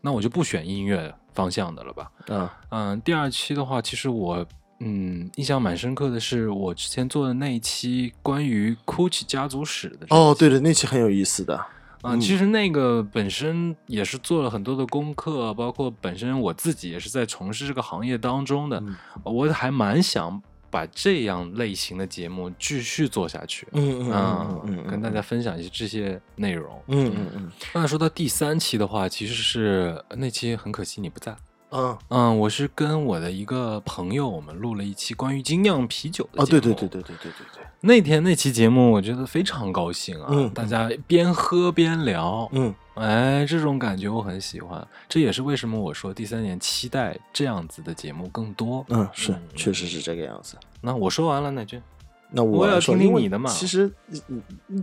[0.00, 2.10] 那我就不选音乐方向的了吧。
[2.26, 4.44] 嗯嗯，第二期的话，其实我
[4.84, 10.06] 嗯印象蛮深刻的是我之前做的那一期关于 GUCCI 家族史的。
[10.10, 11.56] 哦，对的，那期很有意思的。
[12.02, 18.82] 啊，其实那个本身也是做了很多的功课，包括本身我自己也是在从事这个行业当中的，
[19.22, 27.50] 我还蛮想把这样类型的节目继续做下去，嗯嗯嗯，跟大家分享一些这些内容，嗯嗯嗯。
[27.72, 31.34] 那说到第三期的话，其实是那期很可惜你不在。
[31.74, 36.42] 嗯嗯，我是跟我的一个朋友，我们录了一期关于精酿啤酒的节目。
[36.42, 37.62] 哦，对对对对对对对对。
[37.80, 40.28] 那天那期节目，我觉得非常高兴啊！
[40.30, 44.86] 嗯，大家边喝边聊，嗯，哎，这种感觉我很喜欢。
[45.08, 48.86] 这也是为什么我说第三年期待这样子的节目更多。
[48.88, 50.56] 嗯，是，确实是这个样子。
[50.80, 51.82] 那我说完了，乃俊。
[52.30, 53.48] 那我要听听你的嘛。
[53.50, 53.90] 其实，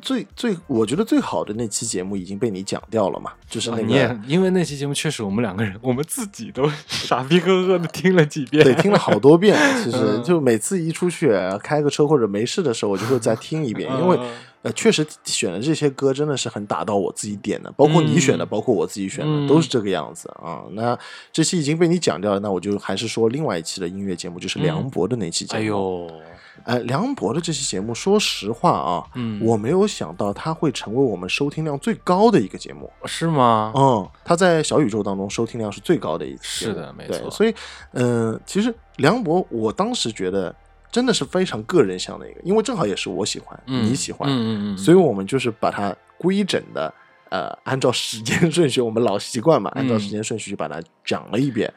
[0.02, 9.58] 最最我觉得最好的那期节目已经被你讲掉了嘛，就是那个，因为那期节目确实我们两个人，我们自己都 傻逼呵呵的听了几遍，对，听了好多遍。
[9.84, 14.18] 其实就每次一出去开个车或者没事的时候，我就会再听一遍， 因为
[14.62, 20.64] 呃，确实选的这些歌真的是很打到我自己点的，包括你选的，包括我自己选的，都是这个样子啊。
[20.72, 20.98] 那
[21.34, 25.62] 这期已经被你讲掉了，那我就还是说另外一期的音乐节目，就是梁博的那期节目。
[25.62, 26.10] 哎呦。
[26.64, 33.74] 哎，梁博的这期节目，说实话啊，嗯，我没有想到他会成为我们收听量最高的一个节目，是吗？
[33.76, 37.30] 嗯，他在小宇宙当中收听量是最高的一期，是的，没错。
[37.32, 37.54] 所以，
[37.94, 40.56] 嗯，其实梁博，我当时觉得
[40.92, 46.94] 真的是非常个人向的一个，因为正好也是我喜欢，你喜欢，嗯嗯嗯，所以我们就是把它规整的，
[47.30, 51.74] 呃，按照时间 顺序，我们老习惯嘛，按照时间顺序把它讲了一遍。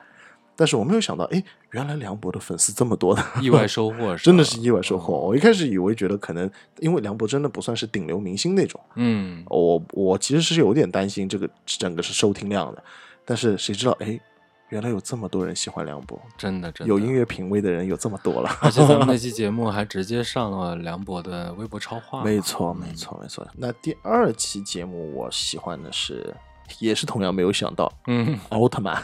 [0.57, 5.15] 但是我没有想到，哎，原来梁博的粉丝这么多的，意外收获， 真的是意外收获。
[5.19, 12.83] 我一开始以为觉得可能，因为梁博真的不算是顶流明星那种，嗯，我我其实是有点担心这个整个是收听量的。
[13.25, 14.21] 但是谁知道，哎，
[14.69, 18.51] 原来有这么多人喜欢梁博，真的，真的有音乐品味的人有这么多了。
[18.61, 22.23] 而且咱们那期节目还直接上了梁博的微博超话。
[22.23, 23.47] 没错，没错，没错。
[23.57, 26.33] 那第二期节目我喜欢的是。
[26.79, 29.03] 也是同样没有想到，嗯，奥特曼，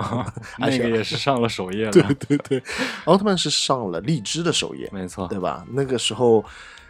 [0.58, 2.62] 那个也是上了首页了，对 对对，
[3.04, 5.64] 奥特曼是上了荔枝的首页，没错，对吧？
[5.72, 6.44] 那个时候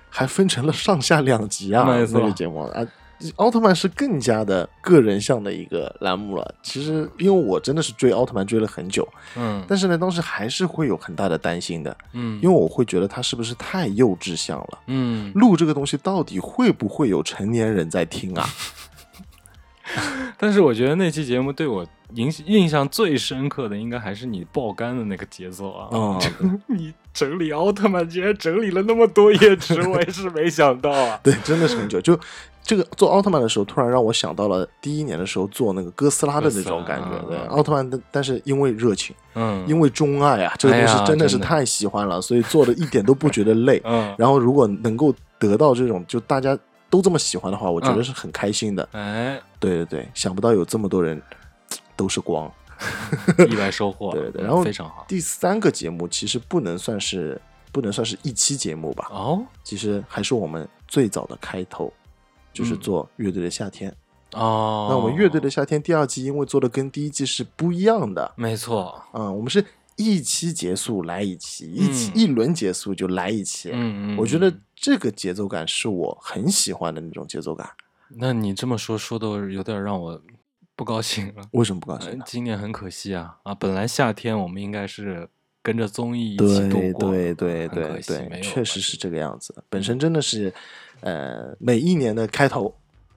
[0.08, 2.86] 还分成了上下两集啊，那个节目啊，
[3.36, 6.54] 奥特曼是更加的个人向的一个栏目了。
[6.62, 18.46] 其实，因为我真的是追奥特曼追了很久，嗯，但是呢，当时还是会有很大的担心的，嗯，因为我会觉得他是不是太幼稚向了，嗯，录这个东西到底会不会有成年人在听啊？
[20.38, 25.88] 但是我觉得那期节目对我印印象最深刻的，应该还是你爆肝的那个节奏啊！
[25.90, 26.20] 哦，
[26.68, 31.18] 你整理奥特曼居然整理了那么多页纸，我也是没想到啊！
[31.22, 32.00] 对，真的是很久。
[32.00, 32.18] 就
[32.62, 37.28] 这个做奥特曼的时候，突然让我想到了第一年的时候做那个哥斯拉的那种感觉。
[37.28, 43.80] 对，奥特曼的，但是因为热情，嗯，因为钟爱啊，这个东西真的是太喜欢了，所以做的一点都不觉得累。
[43.84, 46.56] 嗯，然后如果能够得到这种，就大家。
[46.88, 48.88] 都这么喜欢的话，我觉得是很开心的。
[48.92, 51.20] 哎，对对对，想不到有这么多人
[51.96, 52.50] 都是光，
[53.50, 54.12] 意外收获。
[54.12, 55.04] 对对，然后非常好。
[55.08, 57.40] 第三个节目其实不能算是
[57.72, 59.08] 不能算是一期节目吧？
[59.10, 61.92] 哦，其实还是我们最早的开头，
[62.52, 63.94] 就是做乐队的夏天。
[64.32, 68.32] 哦，那我们乐队的夏天第二季，因为做的跟第一季是不一样的。
[68.36, 69.64] 没错，嗯，我们是。
[69.96, 73.70] 一期结束来一期，一期一轮结束就来一期。
[73.72, 77.68] 嗯嗯，我觉得这个节奏感是我很喜欢的那种节奏感。
[78.08, 80.22] 那你这么说，说的有点让我
[80.76, 81.42] 不高兴了。
[81.52, 82.20] 为什么不高兴？
[82.24, 83.54] 今年很可惜啊啊！
[83.54, 85.28] 本来夏天我们应该是
[85.62, 89.64] 跟着综艺一起度过，对对对对对，确实是这个样子。
[89.68, 90.52] 本身真的是，
[91.00, 92.72] 呃，每一年的开头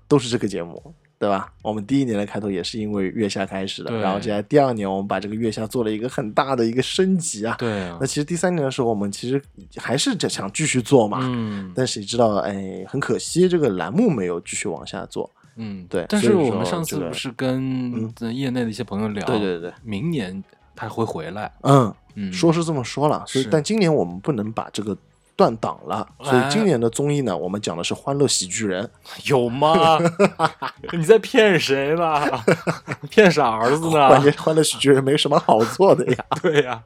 [0.07, 0.95] 都是这个节目。
[1.19, 1.51] 对吧？
[1.62, 7.58] 我们第一年的开头也是因为月下开始的，然后接下来第二年我们把这个月下做了一个很大的一个升级啊。
[7.60, 7.91] 对。
[7.99, 9.41] 那其实第三年的时候，我们其实
[9.75, 11.19] 还是想继续做嘛。
[11.23, 11.73] 嗯。
[11.75, 15.29] 但谁知道，哎，很可惜，这个栏目没有继续往下做。
[15.58, 16.05] 嗯，对。
[16.08, 20.41] 但是我们上次不是跟业内的一些朋友聊，对对对，明年
[20.73, 21.51] 他会回来。
[21.63, 24.97] 嗯嗯，说是这么说了，所以但今年我们不能把这个。
[25.39, 28.84] 断档了，所以今年的综艺呢，我们讲的是《欢乐喜剧人》，
[29.32, 29.97] 有吗？
[30.91, 32.30] 你在骗谁呢？
[33.10, 34.10] 骗傻儿子呢？
[34.10, 36.25] 关键《欢乐喜剧人》没什么好做的呀。
[36.41, 36.84] 对呀，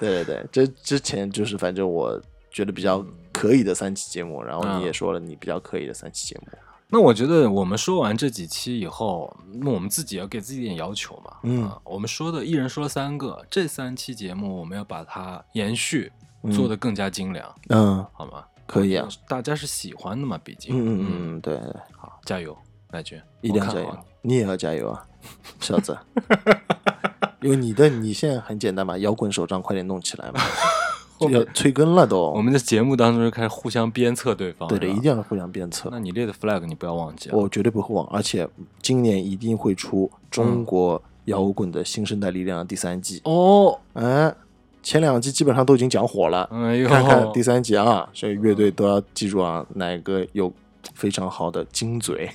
[0.00, 2.18] 对对对，这之前就是反正我
[2.50, 6.48] 觉得比较可以的三期节目，然后你也说了你比较可以的三期节目。
[6.88, 11.36] 那我觉得我们说完这几期以后，那我们自己要给自己点要求嘛。
[11.42, 16.10] 嗯，我们说的一人说了三个，这三期节目我们要把它延续。
[16.50, 18.44] 做的更加精良，嗯，好吗？
[18.66, 20.74] 可以啊，大家是喜欢的嘛，毕竟。
[20.74, 21.60] 嗯嗯嗯，对，
[21.96, 22.56] 好，加油，
[22.90, 25.06] 乃军，一定要加油，你也要加油啊，
[25.60, 25.96] 小子。
[27.42, 30.40] 因为你的你现在很简单嘛，摇滚手账快点弄起来嘛，
[31.28, 32.30] 要催更了都。
[32.30, 34.68] 我们的节目当中就开始互相鞭策对方。
[34.68, 35.88] 对的，一定要互相鞭策。
[35.92, 37.30] 那你列的 flag 你不要忘记。
[37.32, 38.48] 我绝对不会忘，而且
[38.80, 43.20] 今年一定会出中国摇滚的新生代力量第三季。
[43.24, 44.34] 哦，嗯，
[44.82, 46.48] 前两季基本上都已经讲火了，
[46.88, 50.52] 看看第三集啊，所以乐队都要记住啊，哪个有。
[50.94, 52.28] 非常好的金嘴，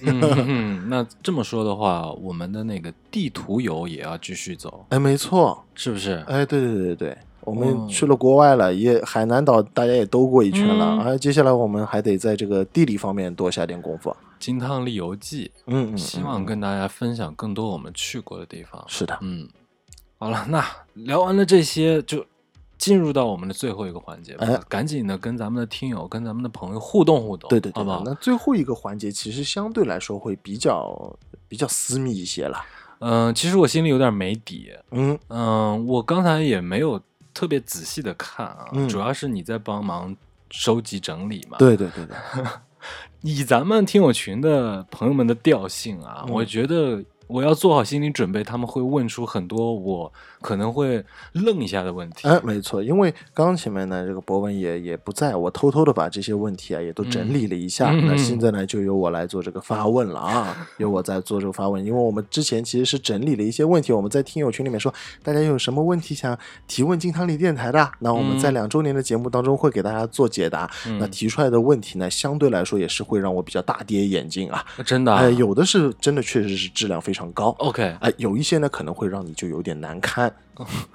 [0.87, 4.85] 那这么说的话，我们的那个地图游也要继续走。
[4.87, 6.23] 哎，没错，是不是？
[6.25, 14.15] 哎，对对对对对，我们去了国外了，也海南岛大家也兜过一圈了，而接下来我们还得在这个地理方面多下点功夫。
[14.39, 18.81] 金汤力游记，嗯嗯，希望跟大家分享更多我们去过的地方。
[18.87, 19.45] 是的，嗯，
[20.17, 22.25] 好了，那聊完了这些就。
[22.77, 28.03] 进入到我们的最后一个环节，哎，赶紧的跟咱们的听友、跟咱们的朋友互动互动，对对对，好不好？
[28.05, 32.63] 那最后一个环节其实相对来说会比较比较私密一些了。
[32.99, 34.71] 嗯，其实我心里有点没底。
[34.91, 37.01] 嗯嗯，我刚才也没有
[37.33, 40.15] 特别仔细的看啊，主要是你在帮忙
[40.49, 41.57] 收集整理嘛。
[41.57, 42.15] 对对对对，
[43.21, 47.03] 以咱们听友群的朋友们的调性啊，我觉得。
[47.27, 50.11] 我要做好心理准备，他们会问出很多我
[50.41, 52.27] 可能会愣一下的问题。
[52.27, 57.91] 哎，没错，因为刚前面呢，这个博文也也不在，我偷偷的把这些问题啊也都整理了一下。
[57.91, 61.83] 那现在呢，就由我来做这个发问了啊， 由我在做这个发问。
[61.83, 70.69] 因为我们之前其实是整理了一些问题，我们在听友群里面说，大家有什么问题想提问金汤力电台的，那我们在两周年的节目当中会给大家做解答。
[70.99, 77.16] 那提出来的问题呢，相对来说也是会让我比较大跌眼镜啊，真的，哎，有的是真的确实是质量非常。
[77.17, 80.31] 非常高，OK，哎，有一些呢可能会让你就有点难堪，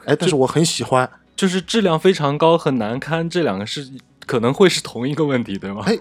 [0.04, 3.90] 哎，但是我很喜欢，就是质量非常高和难堪这两个是
[4.24, 5.82] 可能会是同一个问题，对吗？
[5.84, 5.98] 哎，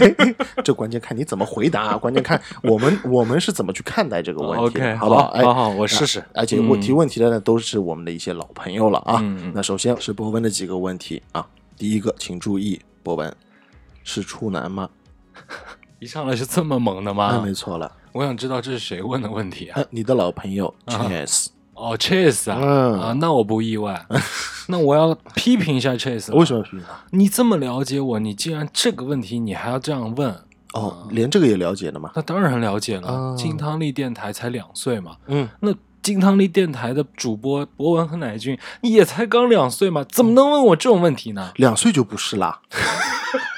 [0.64, 5.30] 这关键看你怎么回答， 关键看我们我们是怎么去看待这个问题，OK，，好不好？
[5.34, 6.24] 好好，我试试。
[6.32, 9.20] 而且我提问题的呢都是我们的一些老朋友了啊。
[9.52, 13.30] 那首先是博文的几个问题啊，第一个，请注意，博文
[14.02, 14.88] 是处男吗？
[16.00, 17.32] 一上来是这么猛的吗？
[17.36, 17.92] 那没错了。
[18.18, 19.80] 我想知道这是谁问的问题啊？
[19.90, 22.56] 你的老朋友 Chase 哦，Chase 啊，
[23.00, 24.06] 啊，那我不意外。
[24.66, 27.00] 那我要批评一下 Chase，为什么要批评他？
[27.10, 30.34] 你这么了解我，你竟然这个问题你还要这样问？
[30.72, 32.10] 哦，连这个也了解了吗？
[32.16, 33.36] 那当然了解了。
[33.38, 41.52] 金汤力电台才两岁嘛，嗯，那金汤力电台的主播博文和乃俊也才刚两岁嘛，怎么能问我这种问题呢？
[41.54, 42.62] 两岁就不是啦。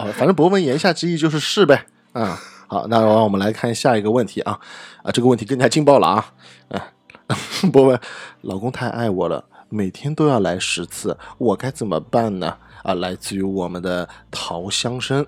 [0.00, 1.86] 啊，反正博文言下之意就是是呗。
[2.12, 4.58] 啊，好，那让我们来看下一个问题啊
[5.02, 6.32] 啊，这个问题更加劲爆了啊！
[6.68, 6.92] 啊，
[7.72, 8.00] 博文，
[8.40, 12.56] 老公太爱我了，每天都要来十次，我该怎么办呢？
[12.82, 15.26] 啊，来自于我们的陶香生。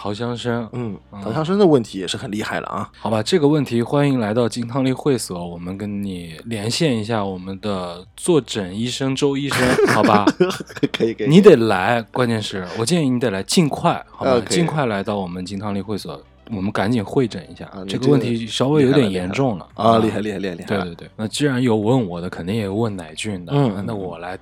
[0.00, 2.88] 陶香生，嗯，陶香生的问题也是很厉害了啊。
[3.00, 9.58] 好吧，这个问题欢迎来到金汤力会所，我们跟你连线一下我们的坐诊医生周医生，
[9.88, 10.24] 好吧？
[10.96, 14.40] 可以，可以，你得来，关键是我建议你得来，尽快，好吧？
[14.48, 19.98] 尽快来到我们金汤力会所，我们赶紧会诊一下这个问题，稍微有点严重了啊！
[19.98, 20.66] 厉害，厉害，厉害，厉害！
[20.68, 24.38] 对对对，那既然有问我的，肯定也有问乃俊的，嗯，那我来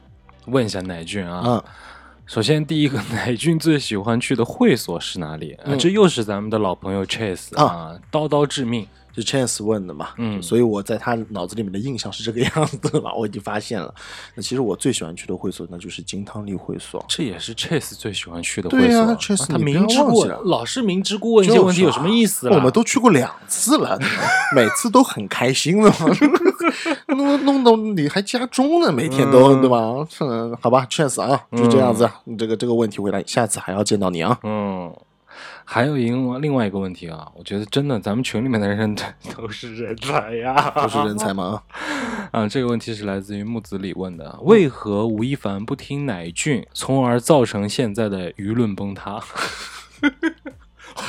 [0.49, 1.64] 问一下乃俊啊。
[2.26, 5.52] 首先，第一个， 乃俊最喜欢去的会所是哪里？
[5.64, 8.86] 啊，这又是咱们的老朋友 Chase 啊，刀刀致命。
[9.16, 10.11] 是 Chance 问的嘛？
[10.18, 13.92] 嗯，所以我在他脑子里面的印象是这个样子嘛，我已经发现了。
[14.35, 17.05] 那其实我最喜欢去的会所，那就是金汤力会所。
[17.09, 19.16] 这也是 Chase 最喜欢去的会所。
[19.16, 22.48] chase，他明知故老是明知故问一些问题有什么意思？
[22.50, 23.98] 我们都去过两次了，
[24.55, 25.96] 每次都很开心的嘛。
[27.16, 29.79] 弄弄到你还加钟呢，每天都对吧？
[30.20, 32.09] 嗯，好吧，Chance 啊，就这样子。
[32.37, 34.38] 这个这个问题回答，下次还要见到你啊。
[34.42, 34.92] 嗯。
[35.68, 38.94] 还有一个另外一个问题啊，我觉得真的咱们群里面的人
[39.37, 41.61] 都是人才呀，都是人才吗？
[42.31, 49.20] 啊，这个问题是来自于木子李问的，为何吴亦凡不听乃俊，从而造成现在的舆论崩塌？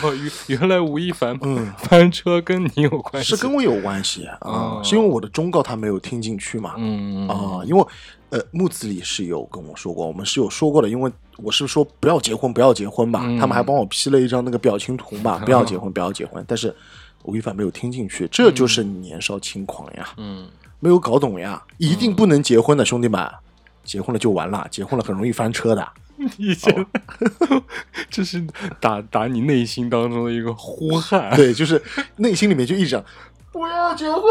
[0.03, 0.13] 哦，
[0.47, 6.73] 原原来吴亦凡嗯翻车跟你有关系，是跟我有关系啊，是因为我的忠告他没有听进去嘛？
[6.77, 7.85] 嗯啊，因为。
[8.29, 16.43] 呃，木子李是有跟我说过，我们是有说过的，因为我是说不要结婚，不要结婚吧，他们还帮我 P 了一张那个表情图嘛， 不要结婚，不要结婚。
[16.47, 16.75] 但是
[17.23, 20.47] 吴亦凡没有听进去，这就是年少轻狂呀，嗯，
[20.79, 23.27] 没有搞懂呀，一定不能结婚的兄弟们，
[23.83, 25.87] 结婚了就完了，结婚了很容易翻车的。
[26.37, 26.85] 以前
[28.09, 28.43] 这是
[28.79, 31.79] 打打你内心当中的一个呼喊，对，就是
[32.15, 33.01] 内心里面就一直。
[33.57, 34.23] 不要结婚，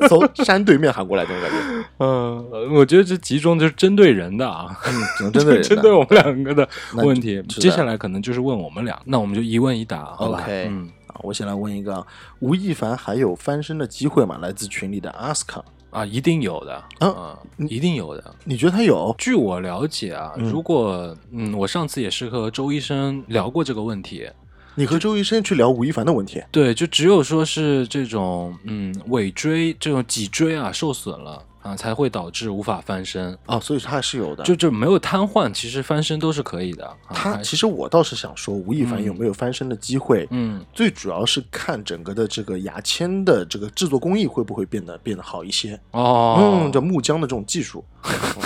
[0.08, 1.56] 从山对面喊过来，这种感觉。
[1.98, 4.74] 嗯，我觉得这集中就是针对人的啊，
[5.18, 7.42] 只能针对 针对我们两个的问题。
[7.48, 10.44] 接下来可能就是问我们俩，那我们就一问一答，好吧？
[10.48, 10.88] 嗯，
[11.22, 12.04] 我先来问一个：
[12.40, 14.38] 吴亦凡还有翻身的机会吗？
[14.40, 15.62] 来自群里的阿斯卡。
[15.90, 17.36] 啊，一定有的，嗯，
[17.68, 18.34] 一定有的。
[18.44, 19.14] 你觉得他有？
[19.18, 24.26] 据我了解啊，如果嗯，我上次也是和周医生聊过这个问题。
[24.74, 26.42] 你和周医生去聊吴亦凡的问题？
[26.50, 31.42] 对，就只有说是这种嗯尾椎这种脊椎啊受损了。
[31.62, 36.92] 啊，才会导致无法翻身啊，所以他是有的，就就没有瘫痪，其实翻身都是可以的。
[37.10, 40.26] 他其实我倒是想说，吴亦凡有没有翻身的机会？
[40.32, 46.64] 嗯，最主要是看整个的这个牙签的这个制作工艺会不会变得变得好一些哦。
[46.64, 47.84] 嗯，这木浆的这种技术，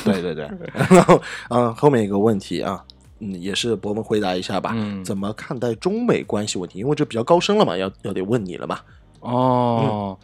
[0.04, 0.50] 对 对对。
[0.90, 1.18] 然后
[1.48, 2.84] 嗯，后面一个问题啊，
[3.20, 4.72] 嗯，也是博文回答一下吧。
[4.74, 6.78] 嗯，怎么看待中美关系问题？
[6.78, 8.80] 因为这比较高深了嘛，要要得问你了嘛。
[9.20, 10.18] 哦。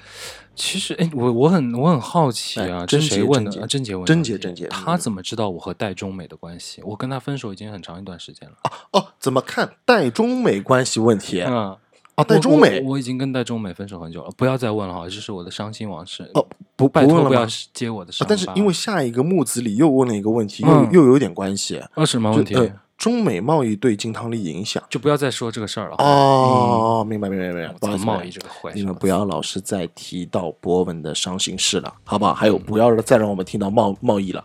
[0.54, 3.66] 其实，哎，我我很我很好奇啊，这谁问的？
[3.66, 4.04] 贞洁问。
[4.04, 6.82] 贞洁贞洁，他怎么知道我和戴中美的关系？
[6.84, 8.56] 我跟他分手已经很长一段时间了。
[8.64, 11.40] 哦哦，怎么看戴中美关系问题？
[11.40, 11.74] 嗯，
[12.16, 16.30] 啊，戴中美，我已经跟戴中美分手很久了，不要再问了哈，这是我的伤心往事。
[16.34, 18.26] 哦，不，拜托不要接我的伤。
[18.28, 21.78] 但是因为下一个木子里又问了一个问题，又又有点关系。
[21.94, 22.54] 啊，什么问题？
[22.96, 25.96] 中美贸易对金汤力影响，就不要再说这个事儿了。
[25.98, 27.74] 哦，明白明白明白。
[27.80, 32.32] 不贸易这个坏，你们不要老是再提到博文的伤心事了，好不好？
[32.32, 34.44] 还有，不要再让我们听到贸贸易了，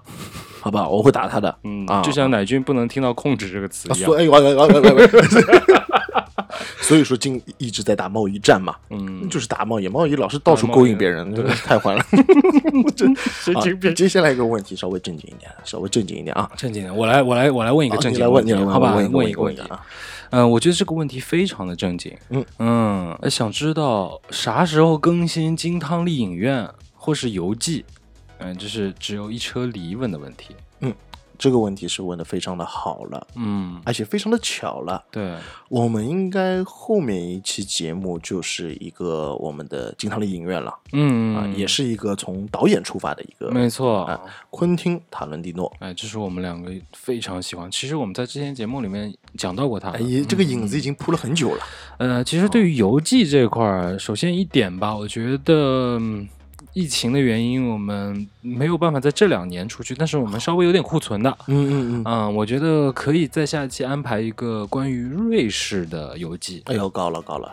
[0.59, 0.89] 好不好？
[0.89, 1.55] 我会打他的。
[1.63, 4.09] 嗯，就像乃君不能听到控制这个词一样。
[4.09, 4.27] 所以
[7.03, 11.33] 说，今一直在打贸易战嘛，嗯，就是打贸易，贸易老是到处勾引别人，
[11.65, 12.05] 太坏了。
[13.43, 13.93] 神经病。
[13.95, 16.95] 接下来一个问题，稍微正经一点，稍微正经一点啊，正经点。
[16.95, 18.95] 我来，我来，我来问一个正经问题，好吧？
[18.95, 19.85] 问一个问题啊。
[20.29, 22.13] 嗯，我觉得这个问题非常的正经。
[22.29, 27.85] 嗯嗯，想知道啥时候更新金汤力影院或是游记？
[28.39, 30.55] 嗯，这是只有一车梨问的问题。
[30.81, 30.93] 嗯。
[31.37, 35.03] 这个问题是问的非常的好了，嗯，而且非常的巧了。
[35.11, 35.35] 对，
[35.69, 44.19] 我们应该后面一期节目就是一个我们的金汤力影院了，嗯啊，也是一个从导演出发的一个，没错啊，
[44.49, 47.69] 昆汀塔伦蒂诺，哎，这是我们两个非常喜欢。
[47.69, 51.63] 其实我们在之前节目里面讲到过他，哎，这个影子已经铺了很久了。
[51.97, 55.99] 呃，其实对于游记这块儿，首先一点吧，我觉得。
[56.77, 61.35] 疫情的原因，我们没有办法在这两年出去，但是我们稍微有点库存的。
[61.47, 66.61] 嗯嗯嗯，嗯，我觉得可以在下期安排一个关于瑞士的游记。
[66.67, 67.51] 哎呦，高了高了，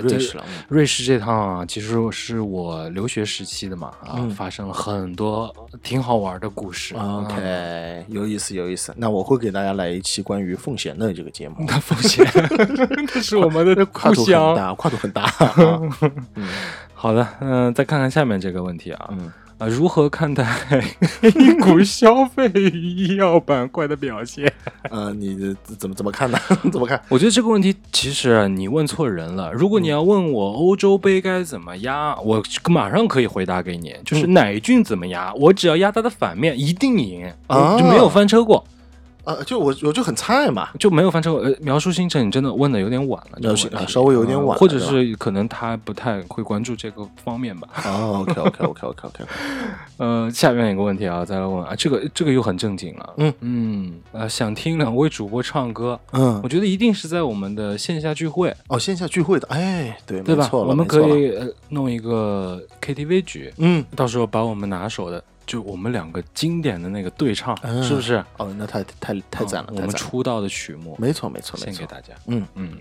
[0.00, 0.44] 瑞士了。
[0.68, 5.52] 瑞士这趟啊，其实是我留学时期的嘛，啊，发生了很多
[5.82, 6.94] 挺好玩的故事。
[6.94, 8.94] OK，有意思有意思。
[8.96, 11.56] 那我会给大家来一期关于奉贤的这个节目。
[11.66, 12.24] 那奉贤，
[13.12, 16.12] 那是我们的故乡跨度很大，跨度很大。
[17.02, 20.46] 好的，嗯，再看看下面这个问题啊，嗯啊，如何看待
[21.34, 24.46] 一股消费医药板块的表现？
[24.88, 26.38] 啊，你怎么怎么看呢？
[26.70, 27.02] 怎么看？
[27.08, 29.52] 我觉得这个问题其实你问错人了。
[29.52, 32.40] 如果你要问我欧洲杯该怎么压，我
[32.70, 38.64] 马上可以回答给你，就是奶俊怎么压，我只要压它的反面，一定赢，啊就没有翻车过。
[39.24, 41.32] 啊，就我我就很菜嘛，就没有翻车。
[41.34, 47.68] 呃，描述星辰，你真的问的有点晚了，描述稍微有点晚，或者是可能他不太会关注这个方面吧。
[47.84, 49.24] 哦，OK OK OK OK OK。
[49.98, 53.14] 呃，下面一个问题啊，再来问啊，这个这个又很正经了。
[53.18, 58.52] 嗯嗯，呃，想听两位主播唱歌，嗯，我觉得一定是在我们的线下聚会。
[58.68, 60.48] 哦，线下聚会的，哎，对，对吧？
[60.52, 61.32] 我们可以
[61.68, 65.22] 弄一个 KTV 局，嗯，到时候把我们拿手的。
[65.46, 68.24] 就我们两个经典的那个对唱，是不是？
[68.38, 69.72] 哦，那太太太赞了！
[69.74, 72.14] 我们出道的曲目，没错没错，献给大家。
[72.26, 72.46] 嗯。
[72.54, 72.78] 嗯，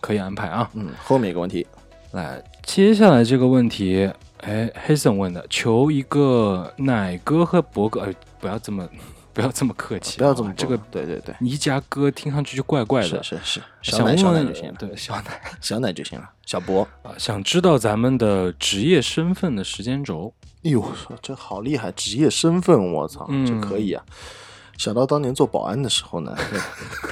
[0.00, 0.70] 可以安排啊。
[0.74, 1.66] 嗯，后面一个问题，
[2.12, 4.10] 来，接下来这个问题，
[4.42, 8.88] 哎，黑森问的，求一个奶哥和博哥，哎，不要这么，
[9.34, 15.40] 不要这么客气，不要这么这个，对对对，一家哥听上去就怪怪的，是是，小奶小奶就行了，对，小奶。
[15.60, 20.32] 小奶就行了，小博啊，想知道咱们的职业身份的时间轴。
[20.64, 20.82] 哎呦，
[21.22, 21.92] 这好厉害！
[21.92, 24.04] 职业身份，我操，这可以啊！
[24.76, 26.36] 想到当年做保安的时候呢，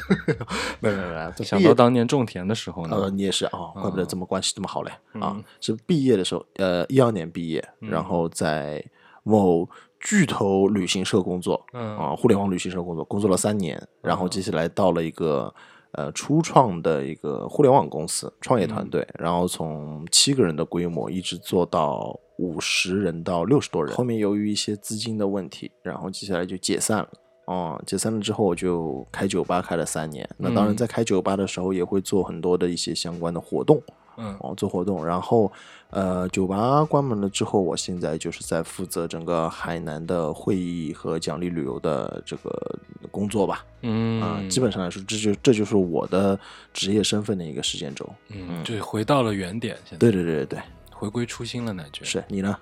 [0.81, 4.91] 没没没，想到当年种田的时候呢，呃，你也是啊，怪不得这么关系这么好嘞
[5.21, 5.37] 啊！
[5.61, 8.85] 是毕业的时候，呃，一二年毕业，然后在
[9.23, 9.69] 某
[10.01, 15.55] 巨头旅行社工作，啊，互联网旅行社工作，工作了三年，然后接下来到了一个
[15.93, 22.19] 呃初创的一个互联网公司创业团队，然后从七个人的规模一直做到。
[22.39, 27.09] 五十人到六十多人，后面由于一些资金的问题，然后接下来就解散了。
[27.47, 30.29] 哦，解散了之后我就开酒吧开了三年。
[30.39, 33.83] 那当然，在开酒吧的时候也会做很多的一些相关的活动
[34.17, 35.05] 嗯，哦，做活动。
[35.05, 35.53] 然后，
[35.91, 42.79] 呃，酒吧关门了之后，我现在就是在负责整个海南的会议和奖励旅游的这个
[43.11, 43.67] 工作吧。
[43.83, 46.39] 嗯，啊，基本上来说，这就这就是我的
[46.73, 48.09] 职业身份的一个时间轴。
[48.31, 49.77] 嗯，对回到了原点。
[49.85, 50.59] 现在，对对对对对，
[50.95, 52.05] 回归初心了，乃君。
[52.07, 52.57] 是你呢？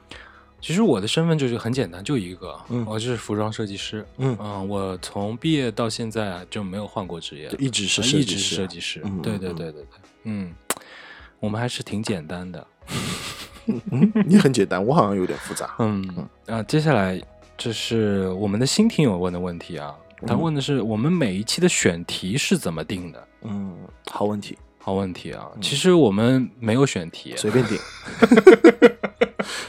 [0.61, 2.57] 其实我的身份就是很简单，就一个，
[2.87, 4.07] 我就是服装设计师。
[4.19, 9.01] 嗯嗯，我从毕业到现在就没有换过职业，一直是一直是设计师。
[9.23, 9.87] 对对对对对，
[10.23, 10.55] 嗯，
[11.41, 12.65] 我们还是挺简单的。
[14.25, 15.75] 你很简单，我好像有点复杂。
[15.81, 17.21] 嗯啊，接下来
[17.59, 19.93] 这是我们的新听友问的问题啊，
[20.27, 23.29] 他问的是我们每一期的选题是怎么定的？
[23.43, 23.77] 嗯，
[24.11, 25.47] 好问题，好问题啊。
[25.61, 27.79] 其实我们没有选题，随便定。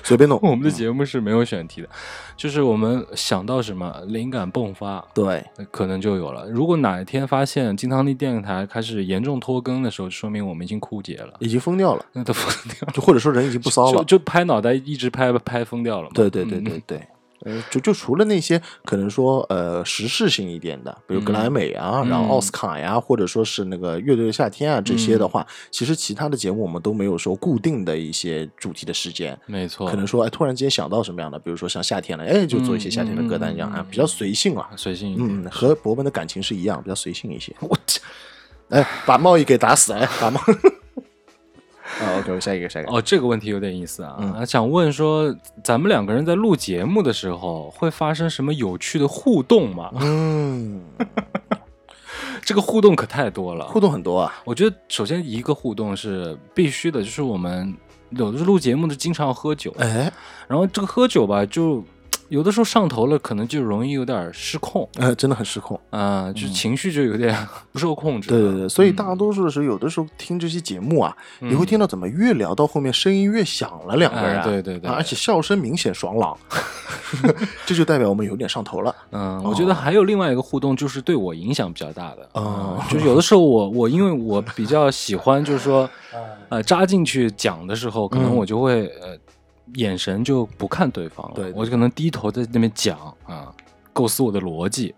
[0.04, 1.90] 随便弄，我们的节目是没有选题的，
[2.36, 6.46] 就是我们想到什么灵感迸发，对，可能就有了。
[6.50, 16.12] 如果哪一天发现金汤力电台开始严重拖更的时候，说明我们已经枯竭了，已经疯掉了，那都疯掉了，就或者说人已经不骚了，就拍脑袋一直拍拍疯掉了嘛。
[16.14, 17.02] 对对对对对。
[17.46, 29.38] 呃，就就除了那些可能说呃时事性一点的，比如格莱美啊，然后奥斯卡呀，或者说是那个乐队的夏天啊这些的话，其实其他的节目我们都没有说固定的一些主题的时间。
[29.46, 35.16] 没错，可能说哎，突然间想到什么样的，比如说像夏天了，哎，就做一些夏天的歌单这样啊，比较随性啊，随性。
[35.20, 37.54] 嗯，和博文的感情是一样，比较随性一些。
[37.62, 38.02] 我操，
[38.70, 40.40] 哎，把贸易给打死，哎，把贸。
[42.02, 42.92] 啊，OK，下一个，下一个。
[42.92, 49.92] 哦，这个问题有点意思啊，嗯想问说，咱们两个人在录节目的时候会发生什么有趣的互动吗？
[50.02, 50.82] 嗯，
[52.42, 54.34] 这个互动可太多了，互动很多啊。
[54.46, 57.74] 我觉得首先一个互动是必须的，就是我们
[58.10, 60.12] 有的时候录节目的经常喝酒，哎，
[60.48, 61.84] 然后这个喝酒吧就。
[62.30, 67.36] 有的时候上头了，可能就容易有点失控，呃，真的很失控，啊，就情绪就有点
[67.72, 68.30] 不受控制。
[68.30, 76.36] 对对对，所以大多数的时候，有的时候听这些节目啊，你会听到怎么越聊到后面声音越响了，两个人，对对对，而且笑声明显爽朗，
[77.66, 78.96] 这就代表我们有点上头了。
[79.12, 85.88] 嗯，我觉得还有另外一个互动，就是对我影响比较大的，嗯，就是有的时候我我因为我比较喜欢，就是说，
[86.50, 89.18] 呃，扎进去讲的时候，可能我就会呃。
[89.76, 93.54] 眼神就不看对方了，我就可能低头在那边讲啊，
[93.92, 94.94] 构思我的逻辑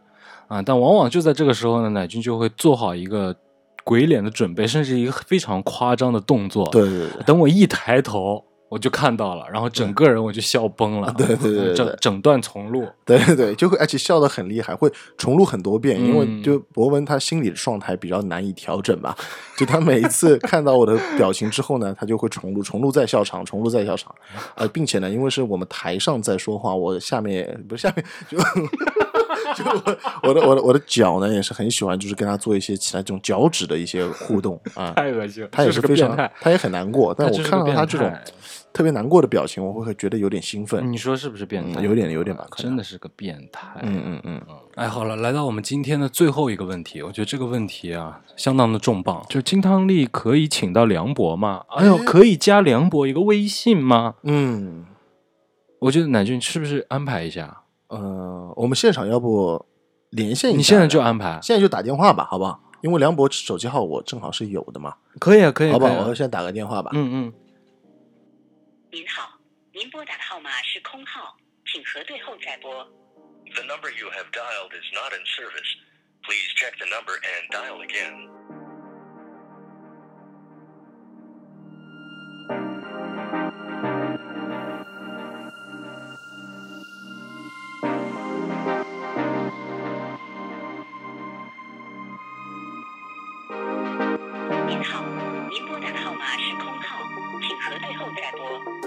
[0.47, 3.35] 啊，但往往就在这个时候呢，乃君就会做好一个
[3.83, 6.67] 鬼脸的准备，甚至一个非常夸张的动作。
[6.71, 8.43] 对对对，等我一抬头。
[8.75, 19.15] 我就看到了，然后整个人我就笑崩了，对对对，整整段重录，对对对，就会而且笑得很厉害，会重录很多遍，因为就博文他心理的状态比较难以调整嘛，
[19.55, 24.13] 就他每一次看到我的表情之后呢，他就会重录，重录再笑场，重录再笑场，
[24.55, 28.37] 呃，并且呢，因为是我们台上在说话，我下面不是下面就
[29.55, 29.63] 就
[30.23, 38.13] 我的我的我的脚呢也是很喜欢，就是跟他做一些其他这种脚趾的一些互动啊，太恶心了，他也是非常，他也很难过，但我看到他这种。
[38.75, 40.91] 特别难过的表情，我会觉得有点兴奋。
[40.91, 41.81] 你说是不是变态？
[41.81, 43.69] 有点，有点吧，真的是个变态。
[43.81, 44.57] 嗯嗯嗯嗯。
[44.75, 49.25] 哎，好了，来到我们今天的最后一个问题，我觉得这个问题啊，相当的重磅。
[49.29, 51.63] 就金汤力可以请到梁博吗？
[51.69, 54.15] 哎呦，可以加梁博一个微信吗？
[54.23, 54.85] 嗯，
[55.79, 57.61] 我觉得乃俊是不是安排一下？
[57.87, 59.65] 呃，我们现场要不
[60.09, 60.57] 连线一下？
[60.57, 62.59] 你现在就安排，现在就打电话吧，好不好？
[62.81, 64.95] 因为梁博手机号我正好是有的嘛。
[65.17, 66.91] 可以啊，可以，好吧，我先打个电话吧。
[66.93, 67.33] 嗯嗯。
[68.95, 69.37] 您好
[69.73, 71.35] 您拨打的号码是空号
[71.65, 72.81] 请核对后再拨
[73.53, 75.67] the number you have dialed is not in service
[76.23, 78.29] please check the number and dial again
[94.65, 95.03] 您好
[95.51, 96.97] 您拨打的号码是空号
[97.41, 98.84] 请核对后再拨